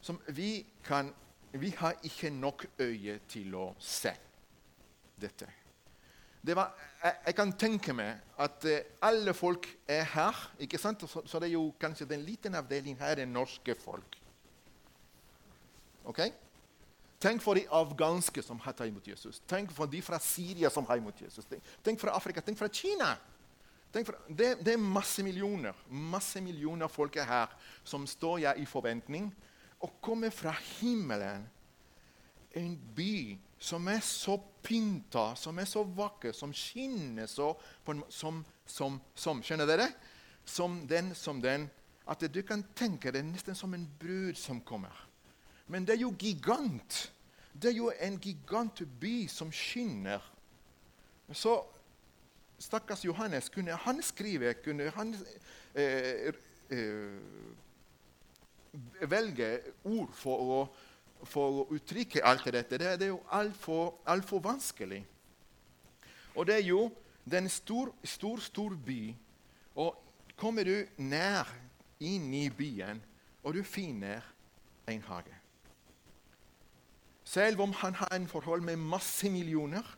[0.00, 1.12] som vi kan
[1.50, 4.12] Vi har ikke nok øye til å se
[5.18, 5.48] dette.
[6.40, 10.38] Det var, jeg, jeg, kan tenke meg at uh, alle folk er her.
[10.62, 11.02] ikke sant?
[11.10, 14.14] Så, så, det er jo kanskje den liten avdelingen her er norske folk.
[16.06, 16.22] Ok?
[17.20, 19.42] Tenk for de afghanske som har tatt imot Jesus.
[19.48, 21.44] Tenk for de fra Syria som har imot Jesus.
[21.84, 22.40] Tenk fra Afrika.
[22.40, 23.12] Tenk fra Kina.
[23.92, 27.50] Tenk for, det, det, er masse millioner masse millioner folk her
[27.82, 29.26] som står her i forventning
[29.82, 31.44] å komme fra himmelen.
[32.56, 37.52] En by som er så pynta, som er så vakker, som skinner så
[38.08, 39.90] som, som, som, Skjønner dere?
[40.46, 41.68] Som den, som den.
[42.08, 45.09] At du kan tenke deg nesten som en brud som kommer.
[45.70, 47.12] Men det er jo gigant.
[47.62, 50.20] Det er jo en gigantby som skinner.
[51.32, 51.60] Så
[52.58, 55.14] stakkars Johannes, kunne han skrive Kunne han
[55.74, 56.34] eh,
[56.70, 57.20] eh,
[59.10, 59.50] velge
[59.84, 60.58] ord for å,
[61.22, 62.78] for å uttrykke alt dette?
[62.78, 65.04] Det, det er jo altfor alt for vanskelig.
[66.34, 66.88] Og det er jo
[67.30, 69.14] den stor, stor, stor by.
[69.78, 69.94] Og
[70.36, 71.46] kommer du nær
[72.02, 73.02] inn i byen,
[73.44, 74.26] og du finner
[74.90, 75.39] en hage
[77.30, 79.96] selv om han har en forhold med masse millioner,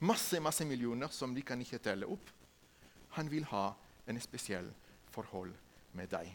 [0.00, 2.30] masse, masse millioner som de kan ikke telle opp.
[3.18, 3.72] Han vil ha
[4.08, 4.70] en spesiell
[5.12, 5.52] forhold
[5.92, 6.30] med deg.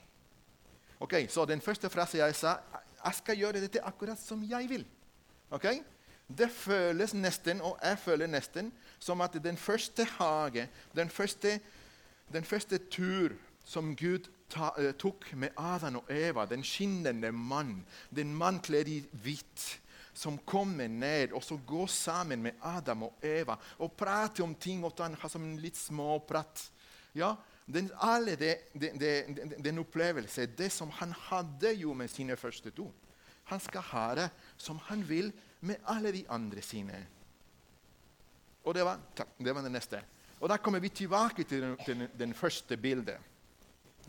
[0.99, 2.57] Ok, Så den første frasen jeg sa
[3.03, 4.85] jeg skal gjøre dette akkurat som jeg vil.
[5.51, 5.65] Ok?
[6.37, 11.59] Det føles nesten, og jeg føler nesten, som at den første hage, den første,
[12.33, 17.85] den første tur som Gud ta, uh, tok med Adam og Eva, den skinnende mann,
[18.15, 19.82] den mann kledd i hvitt
[20.13, 24.83] som kommer ned og så går sammen med Adam og Eva og prater om ting
[24.85, 26.67] og har som en litt småprat.
[27.13, 32.35] Ja, den, alle det, det, det, den opplevelse, det som han hadde jo med sine
[32.37, 32.89] første to.
[33.51, 37.05] Han skal ha det som han vil med alle de andre sine.
[38.63, 38.99] Og det var,
[39.37, 40.01] det var det neste.
[40.39, 43.17] Og Da kommer vi tilbake til den, den, den første bildet.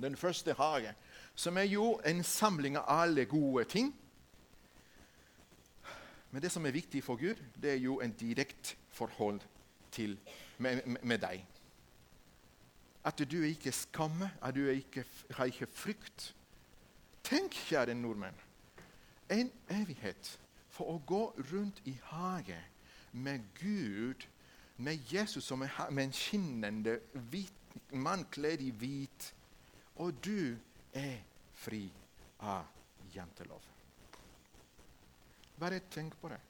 [0.00, 0.94] Den første hagen,
[1.34, 3.92] som er jo en samling av alle gode ting
[6.34, 9.40] men det som er viktig for Gud, det er jo en direkte forhold
[9.94, 10.16] til,
[10.58, 11.44] med, med, deg.
[13.04, 16.34] At du ikke skammer, at du ikke, har ikke frykt.
[17.22, 18.40] Tenk, kjære nordmenn,
[19.30, 20.32] en evighet
[20.74, 22.58] for å gå rundt i hage
[23.12, 24.26] med Gud,
[24.76, 26.96] med Jesus som er med en skinnende
[27.30, 29.28] hvit mann kledd i hvit,
[30.02, 30.56] og du
[30.98, 31.22] er
[31.54, 31.86] fri
[32.42, 32.66] av
[33.14, 33.73] jantelov.
[35.64, 36.40] Bare tenk på det.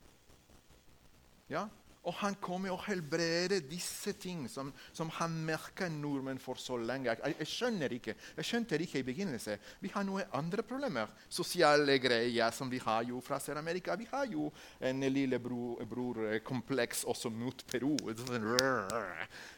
[1.53, 1.69] Ja?
[2.05, 7.15] Og han kommer og helbreder disse ting som, som han merker nordmenn for så lenge.
[7.15, 8.15] Jeg, jeg, skjønner ikke.
[8.37, 9.63] Jeg skjønte ikke i begynnelsen.
[9.81, 11.15] Vi har noen andre problemer.
[11.33, 13.97] Sosiale greier som vi har jo fra Sør-Amerika.
[13.97, 14.51] Vi har jo
[14.85, 17.97] en lillebror-kompleks også mot Peru.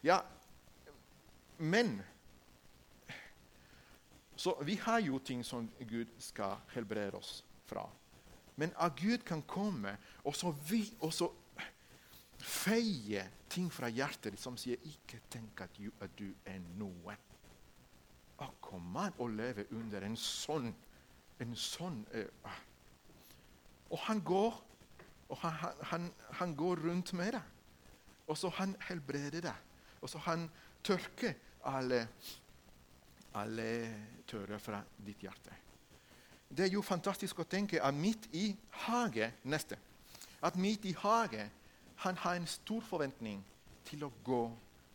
[0.06, 0.20] Ja,
[1.58, 2.02] men
[4.36, 7.88] Så vi har jo ting som Gud skal helbrede oss fra.
[8.56, 11.28] Men at Gud kan komme og så, vi, og så
[12.38, 17.16] feie ting fra hjertet som sier 'ikke tenk at du, at du er noe'.
[18.38, 20.74] Å komme og leve under en sånn,
[21.40, 22.50] en sånn uh,
[23.90, 24.62] Og han går
[25.28, 27.42] og han, han, han, går rundt med det.
[28.26, 29.54] Og så han helbreder det.
[30.00, 30.50] Og så han
[30.84, 31.34] tørker
[31.66, 32.08] alle,
[33.34, 33.70] alle
[34.26, 35.65] tørre fra ditt hjerte.
[36.48, 38.50] Det er jo fantastisk å tenke at midt i
[38.86, 39.78] hage neste,
[40.42, 41.48] at midt i hage
[42.04, 43.40] han har en stor forventning
[43.88, 44.42] til å gå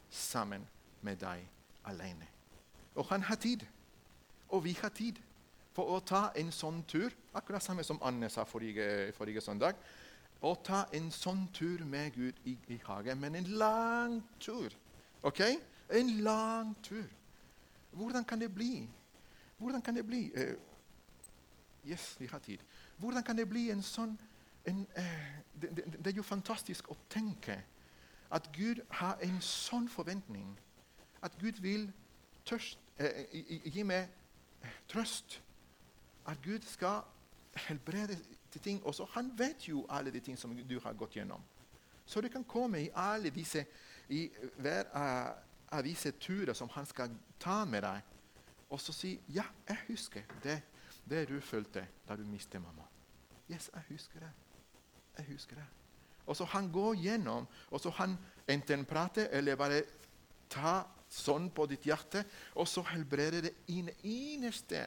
[0.09, 0.63] sammen
[1.01, 1.43] med deg
[1.89, 2.27] alene.
[2.95, 3.65] Og han har tid.
[4.51, 5.19] Og vi har tid
[5.75, 9.79] for å ta en sånn tur, akkurat samme som Anne sa forrige, forrige søndag.
[10.41, 14.73] Å ta en sånn tur med Gud i, i hagen, men en lang tur.
[15.23, 15.41] Ok?
[15.89, 17.07] En lang tur.
[17.95, 18.87] Hvordan kan det bli?
[19.59, 20.25] Hvordan kan det bli?
[21.83, 22.57] Uh, Yes, vi har tid.
[22.97, 24.17] Hvordan kan det bli en sånn
[24.65, 25.03] en, eh,
[25.61, 27.55] det, det, det, er jo fantastisk å tenke
[28.29, 30.53] at Gud har en sånn forventning.
[31.21, 31.87] At Gud vil
[32.45, 33.25] tørst, eh,
[33.65, 34.09] gi meg
[34.87, 35.41] trøst.
[36.25, 37.01] At Gud skal
[37.67, 38.19] helbrede
[38.51, 38.83] til ting.
[38.85, 41.41] Også han vet jo alle de ting som du har gått gjennom.
[42.05, 43.65] Så du kan komme i alle disse,
[44.09, 45.33] i hver av,
[45.71, 48.01] av disse turer som han skal ta med deg,
[48.69, 50.61] og så si 'Ja, jeg husker det
[51.09, 52.85] det du følte da du mistet mamma.
[53.51, 54.31] Yes, jeg husker det.
[55.17, 55.67] Jeg husker det.
[56.25, 58.15] Og så han går gjennom, og så han
[58.47, 59.81] enten prater eller bare
[60.51, 62.23] tar sånn på ditt hjerte,
[62.55, 64.85] og så helbreder det innerste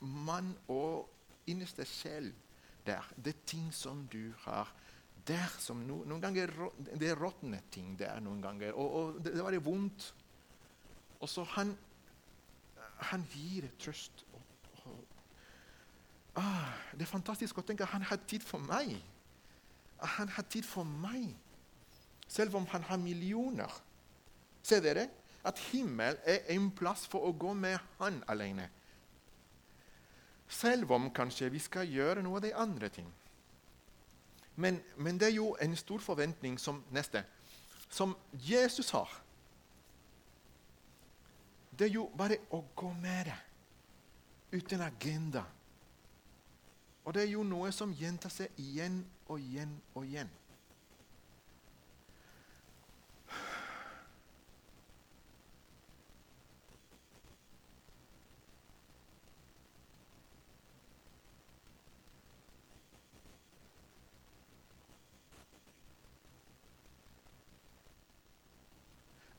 [0.00, 2.30] mann og innerste sjel
[2.86, 3.06] der.
[3.16, 4.70] Det er ting som du har
[5.26, 6.52] der som no, Noen ganger
[6.94, 10.12] det er råtne ting der noen ganger, og, og det, det var det vondt.
[11.18, 11.72] Og så han,
[13.10, 14.25] han gir trøst
[16.36, 18.94] ah, Det er fantastisk å tenke at han har tid for meg.
[20.00, 21.34] At han har tid for meg.
[22.28, 23.72] Selv om han har millioner.
[24.62, 25.08] Ser dere?
[25.46, 28.66] At himmel er en plass for å gå med han alene.
[30.48, 33.08] Selv om kanskje vi skal gjøre noe av de andre ting.
[34.56, 37.22] Men, men det er jo en stor forventning som neste,
[37.90, 39.10] som Jesus har.
[41.76, 43.36] Det er jo bare å gå med det,
[44.56, 45.44] uten agenda.
[47.06, 48.98] Og det er jo noe som gjentar seg igjen
[49.30, 50.30] og igjen og igjen.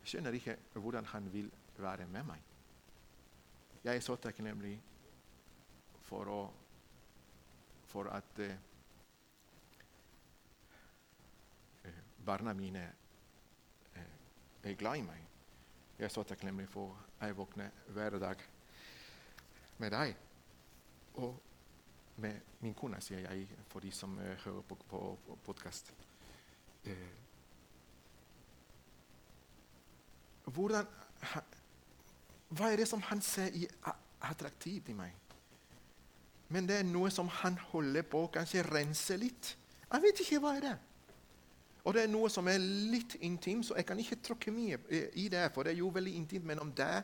[0.08, 1.50] Jeg skjønner ikke hvordan han vil
[1.84, 2.40] være med meg.
[3.84, 4.78] Jeg er så takknemlig
[6.08, 6.40] for, å,
[7.88, 8.52] for at uh,
[12.26, 12.84] barna mine
[13.96, 14.02] uh,
[14.64, 15.22] er glad i meg.
[15.98, 18.38] Jeg er så takknemlig for at jeg våkner hver dag
[19.78, 20.16] med deg.
[21.18, 21.44] Og
[22.18, 25.94] med min kone, sier jeg for de som hører på, på, på podkast.
[26.86, 27.08] Eh.
[30.48, 30.86] Hva
[32.72, 33.68] er det som han ser i
[34.22, 35.27] attraktivt i meg?
[36.50, 39.54] Men det er noe som han holder på å kanskje rense litt.
[39.88, 40.76] Jeg vet ikke hva er det
[41.88, 44.80] Og det er noe som er litt intimt, så jeg kan ikke tråkke mye
[45.16, 45.46] i det.
[45.56, 47.04] For det er jo veldig intimt mellom deg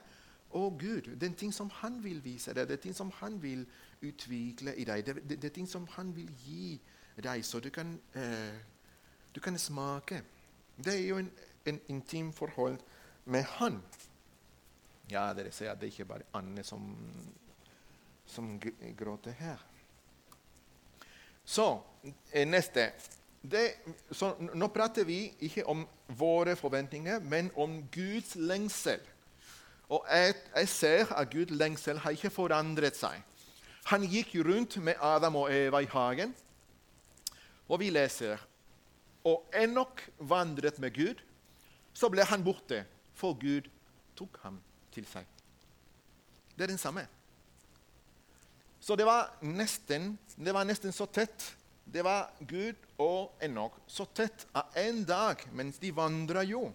[0.53, 1.15] og Gud.
[1.15, 3.65] Det er ting som han vil vise deg, det er ting som han vil
[4.03, 5.05] utvikle i deg.
[5.05, 6.79] Det, er ting som han vil gi
[7.15, 8.59] deg, så du kan, eh,
[9.35, 10.21] du kan smake.
[10.77, 11.31] Det er jo en,
[11.65, 12.77] en intim forhold
[13.25, 13.79] med han.
[15.11, 16.95] Ja, dere ser at det ikke bare er Anne som,
[18.33, 18.49] som
[18.97, 19.61] gråter her.
[21.45, 21.67] Så
[22.31, 22.91] eh, neste.
[23.41, 23.63] Det,
[24.11, 29.03] så nå prater vi ikke om våre forventninger, men om Guds lengsel.
[29.91, 33.19] Og jeg, jeg ser at Guds lengsel har ikke forandret seg.
[33.91, 36.31] Han gikk rundt med Adam og Eva i hagen,
[37.67, 38.41] og vi leser
[39.23, 41.21] Og Enok vandret med Gud.
[41.93, 42.81] Så ble han borte
[43.15, 43.69] for Gud
[44.19, 44.57] tok ham
[44.91, 45.23] til seg.
[46.57, 47.05] Det er den samme.
[48.83, 51.45] Så det var nesten, det var nesten så tett.
[51.85, 56.65] Det var Gud og Enok så tett av en dag mens de vandra jo.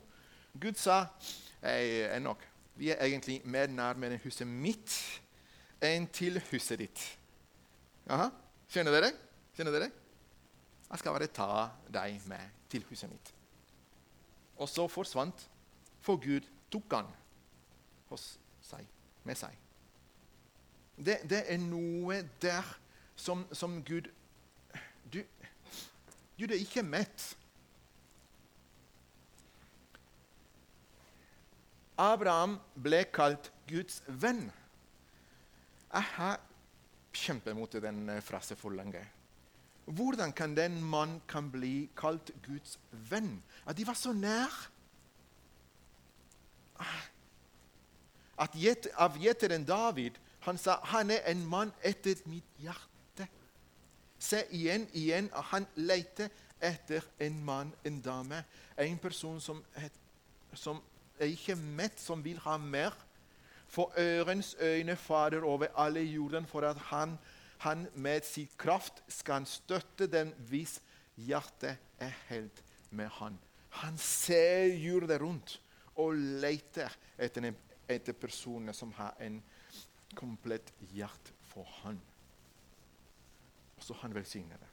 [0.56, 1.02] Gud sa
[1.60, 2.46] hey, Enok,
[2.80, 4.96] vi er egentlig mer nærmere huset mitt
[5.84, 7.04] enn til huset ditt.
[8.08, 8.30] Aha.
[8.72, 9.12] Skjønner dere?
[9.52, 9.92] Skjønner dere?
[10.88, 11.52] Jeg skal bare ta
[11.92, 13.32] deg med til huset mitt.
[14.56, 15.44] Og så forsvant
[16.00, 17.12] for Gud tok han
[18.16, 18.88] seg,
[19.28, 19.67] med seg.
[20.98, 22.66] Det, det, er noe der
[23.16, 24.08] som, som Gud
[25.12, 25.22] du,
[26.38, 27.22] Gud er ikke mett.
[31.98, 34.44] Abraham ble kalt Guds venn.
[35.88, 36.36] Jeg har
[37.16, 39.02] kjempet mot den eh, frasen for lenge.
[39.88, 42.76] Hvordan kan den mann kan bli kalt Guds
[43.10, 43.38] venn?
[43.66, 44.52] At de var så nær
[48.38, 48.54] at
[48.94, 50.18] av gjeteren David
[50.48, 53.28] han sa han er en mann etter mitt hjerte.
[54.18, 56.30] Se igjen, igjen at han leter
[56.64, 58.42] etter en mann, en dame,
[58.78, 59.92] en person som, er,
[60.54, 60.80] som
[61.18, 62.96] er ikke mett, som vil ha mer.
[63.68, 67.18] For ørens øyne fader over alle jorden, for at han,
[67.58, 70.78] han med sin kraft skal støtte den hvis
[71.16, 73.38] hjertet er helt med han.
[73.82, 75.58] Han ser jorda rundt
[75.98, 77.52] og leter etter,
[77.88, 79.42] etter personer som har en
[80.14, 82.00] komplett hjerte for Han.
[83.76, 84.68] Og så han velsigner det.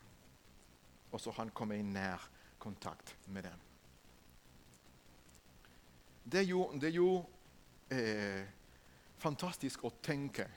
[1.12, 2.30] Og så han kommer i nær
[2.60, 3.60] kontakt med dem.
[6.32, 7.10] Det er jo, det er jo
[7.94, 8.48] eh,
[9.22, 10.48] fantastisk å tenke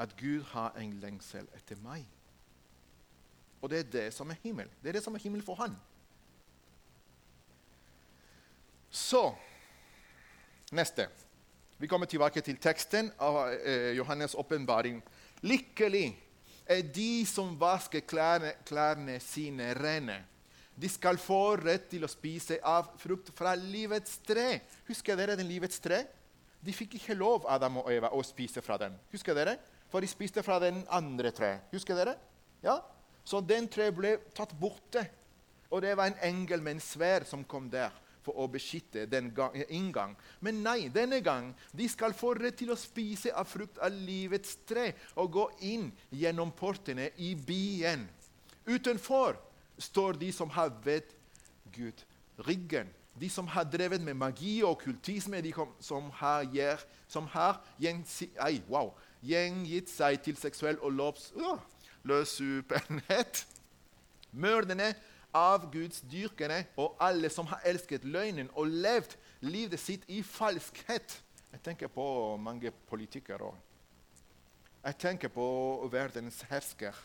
[0.00, 2.08] at Gud har en lengsel etter meg.
[3.60, 4.68] Og det er det som er himmel.
[4.82, 5.76] Det er det som er himmel for han.
[8.90, 9.28] Så
[10.70, 11.08] Neste.
[11.80, 14.98] Vi kommer tilbake til teksten av eh, Johannes' åpenbaring.
[15.48, 16.10] Lykkelig
[16.68, 20.18] er de som vasker klærne, klærne sine rene.
[20.76, 24.58] De skal få rett til å spise av frukt fra livets tre.
[24.90, 26.02] Husker dere den livets tre?
[26.60, 29.00] De fikk ikke lov, Adam og Eva, å spise fra den.
[29.14, 29.56] Husker dere?
[29.88, 31.54] For de spiste fra den andre tre.
[31.72, 32.18] Husker dere?
[32.60, 32.76] Ja?
[33.24, 35.06] Så den tre ble tatt borte.
[35.72, 37.88] Og det var en engel med en sverd som kom der
[38.30, 39.32] for å beskytte den
[39.68, 40.14] inngang.
[40.40, 44.60] Men nei, denne gang de skal få rett til å spise av frukt av livets
[44.68, 48.06] tre og gå inn gjennom portene i byen.
[48.66, 49.38] Utenfor
[49.80, 51.14] står de som har vett
[51.74, 52.04] Gud
[52.46, 52.88] ryggen.
[53.20, 55.52] De som har drevet med magi og kultisme, de
[55.82, 57.58] som har, som har
[58.40, 61.58] ai, wow, gjengitt seg til seksuell og lovs, uh,
[62.06, 63.42] løssupenhet.
[64.30, 64.94] Mørderne,
[65.36, 69.16] avgudsdyrkere og alle som har elsket løgnen og levd
[69.46, 71.16] livet sitt i falskhet.
[71.52, 73.52] Jeg tenker på mange politikere.
[74.84, 75.46] Jeg tenker på
[75.92, 76.96] verdens hersker.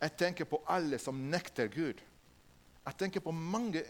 [0.00, 2.02] Jeg tenker på alle som nekter Gud.
[2.84, 3.82] Jeg tenker på mange,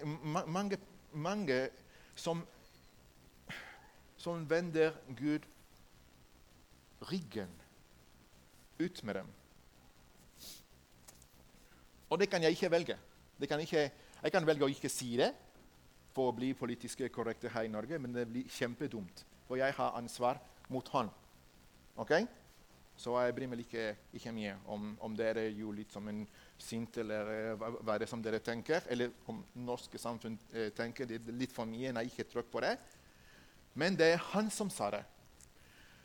[0.46, 0.78] mange,
[1.12, 1.68] mange
[2.14, 2.44] som,
[4.16, 5.46] som vender Gud
[7.10, 7.50] ryggen.
[8.78, 9.26] Ut med dem.
[12.10, 12.96] Og det kan jeg ikke velge.
[13.48, 13.90] Kan ikke,
[14.22, 15.32] jeg kan velge å ikke si det
[16.14, 19.24] for å bli politisk korrekt her i Norge, men det blir kjempedumt.
[19.48, 20.38] For jeg har ansvar
[20.72, 21.10] mot han.
[22.00, 22.14] Ok?
[22.96, 26.22] Så jeg bryr meg ikke, ikke mye om, om dere gjør litt som en
[26.62, 31.08] sint, eller uh, hva, hva det som dere tenker, eller om norske samfunn eh, tenker.
[31.10, 31.90] Det er litt for mye.
[31.94, 32.76] Nei, ikke trykk på det.
[33.74, 35.02] Men det er han som sa det.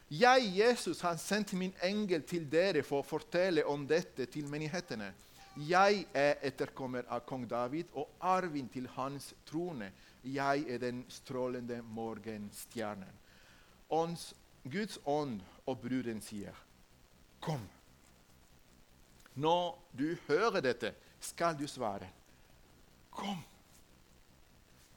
[0.10, 5.12] Jeg, Jesus, har sendt min engel til dere for å fortelle om dette til menighetene.
[5.58, 9.91] Jeg er etterkommer av kong David og arven til hans trone.
[10.24, 13.12] Jeg er den strålende morgenstjernen.
[13.89, 14.34] Ons,
[14.64, 16.54] Guds ånd og bruden sier,
[17.41, 17.70] 'Kom'.
[19.36, 22.10] Når du hører dette, skal du svare,
[23.12, 23.43] 'Kom'.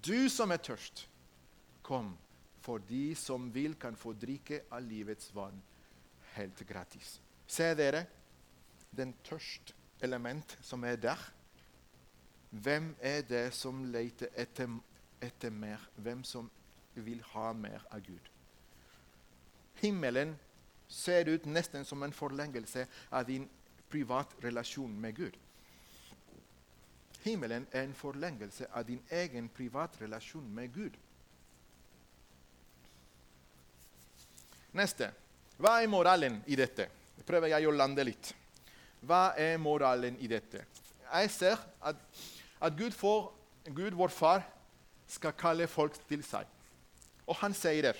[0.07, 1.09] Du som er tørst,
[1.83, 2.19] kom,
[2.61, 5.63] for de som vil, kan få drikke av livets vann
[6.35, 7.21] helt gratis.
[7.47, 8.07] Se dere
[8.97, 11.21] den tørste element som er der.
[12.51, 14.69] Hvem er det som leter etter,
[15.23, 15.81] etter mer?
[15.97, 16.51] Hvem som
[16.95, 18.29] vil ha mer av Gud?
[19.81, 20.37] Himmelen
[20.89, 23.49] ser ut nesten som en forlengelse av din
[23.89, 25.39] privatrelasjon med Gud.
[27.23, 30.99] Himmelen er en forlengelse av din egen privatrelasjon med Gud.
[34.73, 35.11] Neste.
[35.57, 36.89] Hva er moralen i dette?
[37.27, 38.33] Prøver jeg å lande litt.
[39.03, 40.63] Hva er moralen i dette?
[41.13, 41.99] Jeg ser at,
[42.63, 43.33] at Gud, for,
[43.67, 44.47] Gud, vår far,
[45.11, 46.47] skal kalle folk til seg.
[47.27, 47.97] Og han sier det.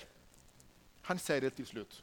[1.09, 1.99] Han sier det til slutt.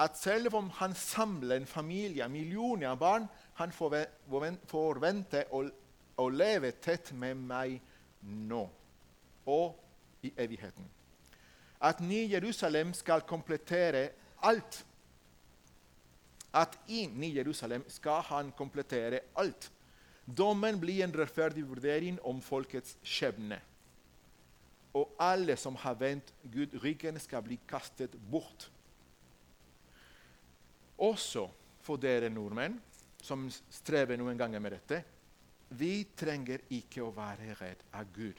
[0.00, 3.28] At selv om han samler en familie, millioner av barn,
[3.60, 5.62] han forventer å,
[6.18, 7.76] å leve tett med meg
[8.22, 8.64] nå
[9.52, 10.88] og i evigheten.
[11.82, 14.08] At Ny Jerusalem skal komplettere
[14.46, 14.84] alt
[16.52, 19.70] at inn i Jerusalem skal han komplettere alt.
[20.24, 23.58] Dommen blir en rettferdig vurdering om folkets skjebne.
[24.92, 28.68] Og alle som har vendt Gud ryggen, skal bli kastet bort.
[31.00, 31.48] Også
[31.82, 32.76] for dere nordmenn
[33.22, 35.00] som strever noen ganger med dette.
[35.78, 38.36] Vi trenger ikke å være redd av Gud,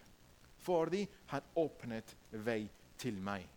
[0.61, 1.01] fordi
[1.33, 2.13] han åpnet
[2.45, 2.61] vei
[3.01, 3.47] til meg.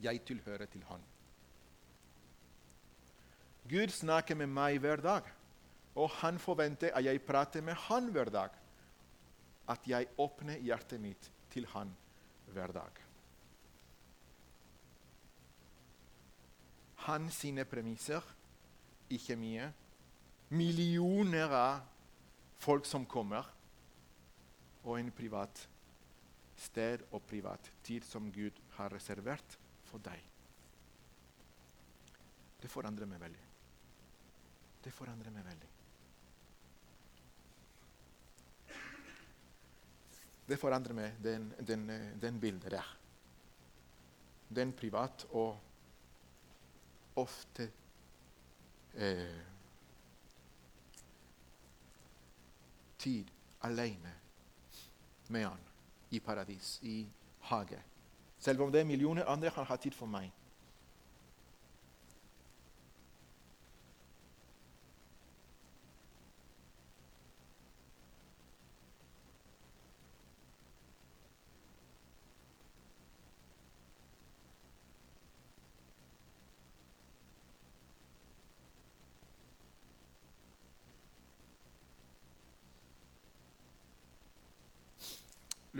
[0.00, 1.02] Jeg tilhører til Han.
[3.70, 5.26] Gud snakker med meg hver dag,
[5.94, 8.56] og han forventer at jeg prater med han hver dag.
[9.70, 11.92] At jeg åpner hjertet mitt til han
[12.50, 12.96] hver dag.
[17.06, 18.24] Han sine premisser,
[19.10, 19.68] ikke mye.
[20.50, 21.84] Millioner av
[22.60, 23.46] folk som kommer,
[24.82, 25.62] og en privat
[26.60, 29.56] sted og privat tid som Gud har reservert
[29.86, 30.18] for deg.
[32.60, 33.49] Det forandrer meg veldig.
[34.84, 35.68] Det forandrer meg veldig.
[40.50, 41.84] Det forandrer meg, den, den,
[42.20, 42.96] den bildet der.
[44.50, 45.60] Den privat og
[47.20, 47.68] ofte
[48.94, 49.38] eh,
[52.98, 53.30] tid
[53.62, 54.14] alene
[55.28, 55.62] med han
[56.10, 57.06] i paradis, i
[57.40, 57.78] hage.
[58.38, 60.32] Selv om det er millioner andre han har tid for meg.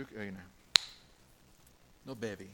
[0.01, 0.43] Lukk øynene.
[2.05, 2.47] Nå ber vi.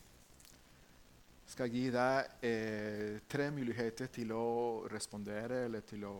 [1.48, 4.48] Skal gi deg eh, tre muligheter til å
[4.92, 6.16] respondere eller til å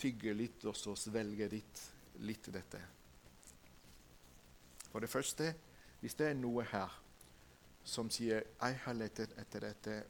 [0.00, 1.82] tygge litt og så svelge litt,
[2.24, 2.80] litt dette.
[4.88, 5.52] For det første,
[6.00, 7.00] hvis det er noe her
[7.84, 10.04] som sier 'Jeg har lett etter dette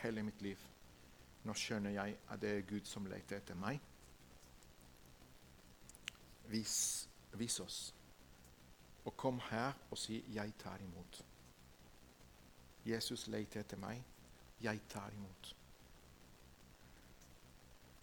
[0.00, 0.66] hele mitt liv',
[1.44, 3.89] nå skjønner jeg at det er Gud som leter etter meg
[6.50, 7.94] vis, vis oss.
[9.04, 11.24] Og kom her og si 'Jeg tar imot'.
[12.86, 14.04] Jesus leter etter meg.
[14.60, 15.56] Jeg tar imot.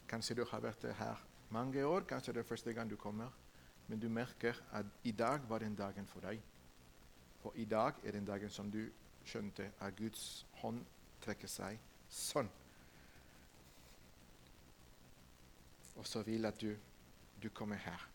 [0.07, 3.29] Kanskje du har vært her mange år, kanskje det er første gang du kommer.
[3.87, 6.41] Men du merker at i dag var den dagen for deg.
[7.43, 8.89] Og i dag er den dagen som du
[9.25, 10.85] skjønte at Guds hånd
[11.21, 11.79] trekker seg
[12.09, 12.49] sånn.
[15.95, 16.75] Og så vil at du,
[17.43, 18.07] du kommer her.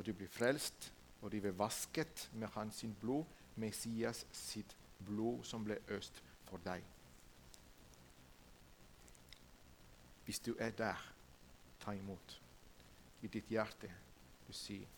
[0.00, 3.24] Og du blir frelst, og du blir vasket med hans blod,
[3.60, 4.72] Messias sitt
[5.04, 6.80] blod som ble øst for deg.
[10.24, 11.02] Hvis du er der,
[11.84, 12.40] ta imot
[13.20, 13.92] i ditt hjerte.
[14.46, 14.88] Du sier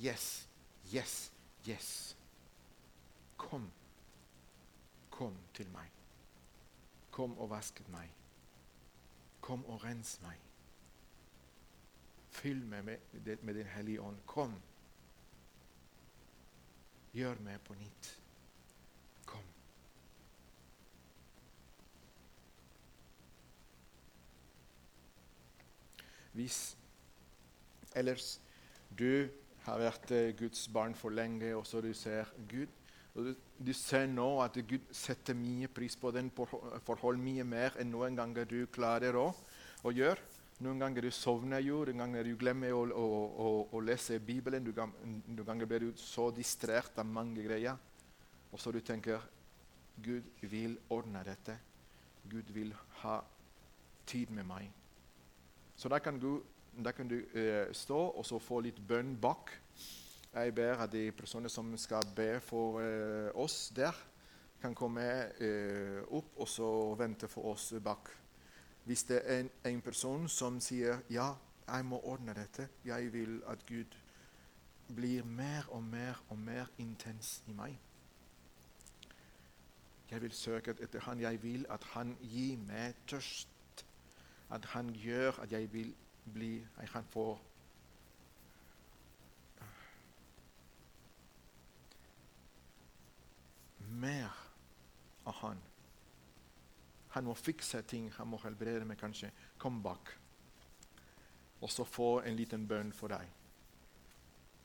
[0.00, 0.48] Yes,
[0.94, 1.32] yes,
[1.68, 2.16] yes.
[3.36, 3.68] Kom.
[5.10, 5.92] Kom til meg.
[7.10, 8.08] Kom og vask meg.
[9.40, 10.45] Kom og rens meg.
[12.36, 14.18] Fyll meg med, med Din hellige ånd.
[14.28, 14.54] Kom.
[17.16, 18.10] Gjør meg på nytt.
[19.26, 19.44] Kom.
[26.36, 26.76] Hvis
[27.96, 28.34] ellers
[28.98, 29.28] du
[29.64, 32.72] har vært eh, Guds barn for lenge, og så du ser Gud
[33.16, 33.32] og du,
[33.64, 38.18] du ser nå at Gud setter mye pris på den forhold mye mer enn noen
[38.18, 39.30] ganger du klarer å,
[39.80, 40.35] å gjøre.
[40.64, 43.06] Noen ganger du sovner jo, noen ganger du glemmer å, å,
[43.44, 44.64] å, å lese Bibelen.
[44.64, 47.76] Noen ganger blir du så distrert av mange greier.
[48.52, 49.20] Og så du tenker
[50.00, 51.58] Gud vil ordne dette.
[52.24, 53.18] Gud vil ha
[54.08, 54.70] tid med meg.
[55.76, 56.20] Så da kan
[56.92, 59.52] kan du eh, stå og så få litt bønn bak.
[60.32, 63.96] Jeg ber at de personene som skal be for eh, oss der,
[64.60, 65.04] kan komme
[65.40, 68.08] eh, opp og så vente for oss bak.
[68.86, 71.32] Hvis det er en, en, person som sier ja,
[71.66, 73.96] jeg må ordne dette, jeg vil at Gud
[74.94, 77.74] blir mer og mer og mer intens i meg.
[80.10, 81.20] Jeg vil søke etter Han.
[81.20, 83.48] Jeg vil at Han gir meg tørst
[84.50, 85.94] at han gjør at jeg vil
[86.32, 87.38] bli Jeg kan få
[93.78, 94.30] mer
[95.26, 95.62] av han.
[97.16, 99.32] Han må fikse ting, han må helbrede meg kanskje.
[99.58, 100.12] Kom bak.
[101.64, 103.26] Og så få en liten bønn for deg.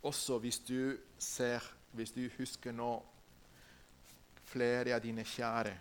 [0.04, 1.64] Også hvis du ser,
[1.96, 2.92] hvis du husker nå
[4.52, 5.74] flere av dine kjære,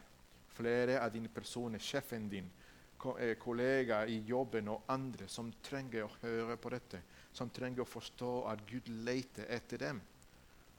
[0.54, 2.50] flere av dine personer, sjefen din,
[3.00, 6.98] Eh, kollegaer i jobben og andre som trenger å høre på dette,
[7.32, 10.00] som trenger å forstå at Gud leter etter dem.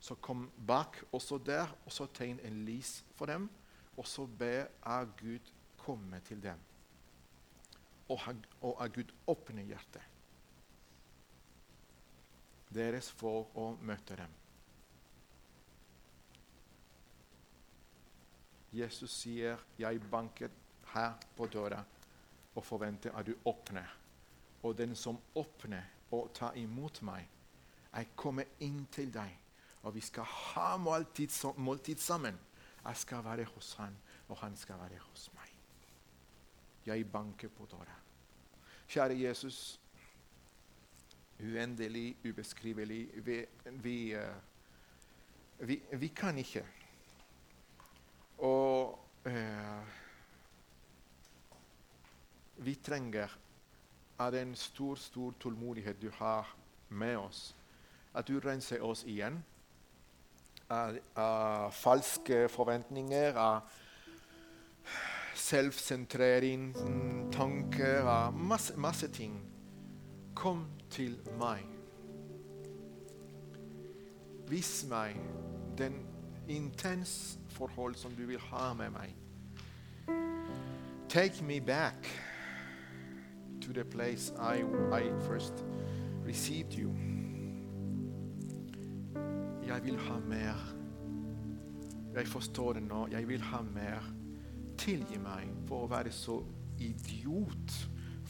[0.01, 3.49] Så kom bak også der, og så tegn en lys for dem,
[3.97, 5.49] og så be av Gud
[5.81, 6.59] komme til dem.
[8.09, 8.19] Og,
[8.61, 10.07] og at Gud åpner hjertet
[12.71, 14.37] deres for å møte dem.
[18.71, 20.51] Jesus sier, 'Jeg banket
[20.93, 21.83] her på døra'
[22.55, 23.87] og forventer at du åpner.
[24.63, 27.27] Og den som åpner og tar imot meg,
[27.91, 29.37] jeg kommer inn til deg,
[29.83, 32.39] og vi skal ha måltid, måltid sammen.
[32.85, 35.50] Jeg skal være hos han, og han skal være hos meg.
[36.85, 37.97] Jeg banker på døra.
[38.87, 39.79] Kjære Jesus,
[41.39, 46.65] uendelig, ubeskrivelig Vi, vi, uh, vi, vi kan ikke.
[48.41, 49.81] Og eh,
[52.57, 53.37] vi trenger
[54.17, 56.49] av den stor, stor tålmodighet du har
[56.89, 57.55] med oss.
[58.13, 59.43] At du renser oss igjen
[60.71, 63.69] av falske forventninger, av
[65.51, 66.75] selvsentrering,
[67.31, 69.33] tanker, og masse, masse ting.
[70.35, 71.65] Kom til meg.
[74.47, 75.17] Vis meg
[75.77, 75.93] den
[76.47, 79.15] intense forhold som du vil ha med meg.
[81.09, 82.07] Take me back
[83.61, 84.63] to the place I,
[84.95, 85.65] I first
[86.25, 86.95] received you.
[89.67, 90.55] Jeg vil ha mer.
[92.15, 93.07] Jeg forstår det nå.
[93.11, 94.20] Jeg vil ha mer.
[94.81, 96.39] Tilgi meg for å være så
[96.81, 97.75] idiot.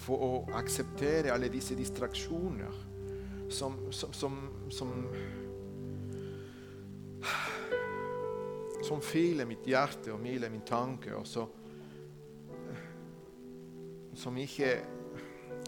[0.02, 2.80] For å akseptere alle disse distraksjoner
[3.52, 4.38] som, som, som,
[4.74, 4.94] som
[8.82, 11.46] som filer mitt hjerte og miler min tanke, og så,
[14.18, 14.72] som ikke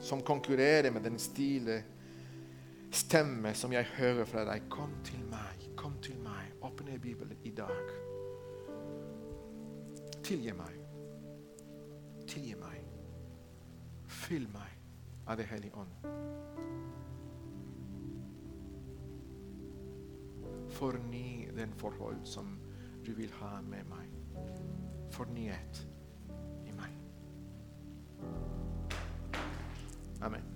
[0.04, 1.78] som konkurrerer med den stile
[2.94, 4.66] stemme som jeg hører fra deg.
[4.70, 6.52] Kom til meg, kom til meg.
[6.64, 8.13] Åpne Bibelen i dag.
[10.24, 10.80] Tilgi meg.
[12.28, 12.80] Tilgi meg.
[14.08, 14.80] Fyll meg
[15.28, 15.92] av Det hellige ånd.
[20.74, 22.60] Forny den forhold som
[23.06, 24.10] du vil ha med meg.
[25.14, 25.88] fornyet
[26.66, 26.92] i meg.
[30.22, 30.53] Amen.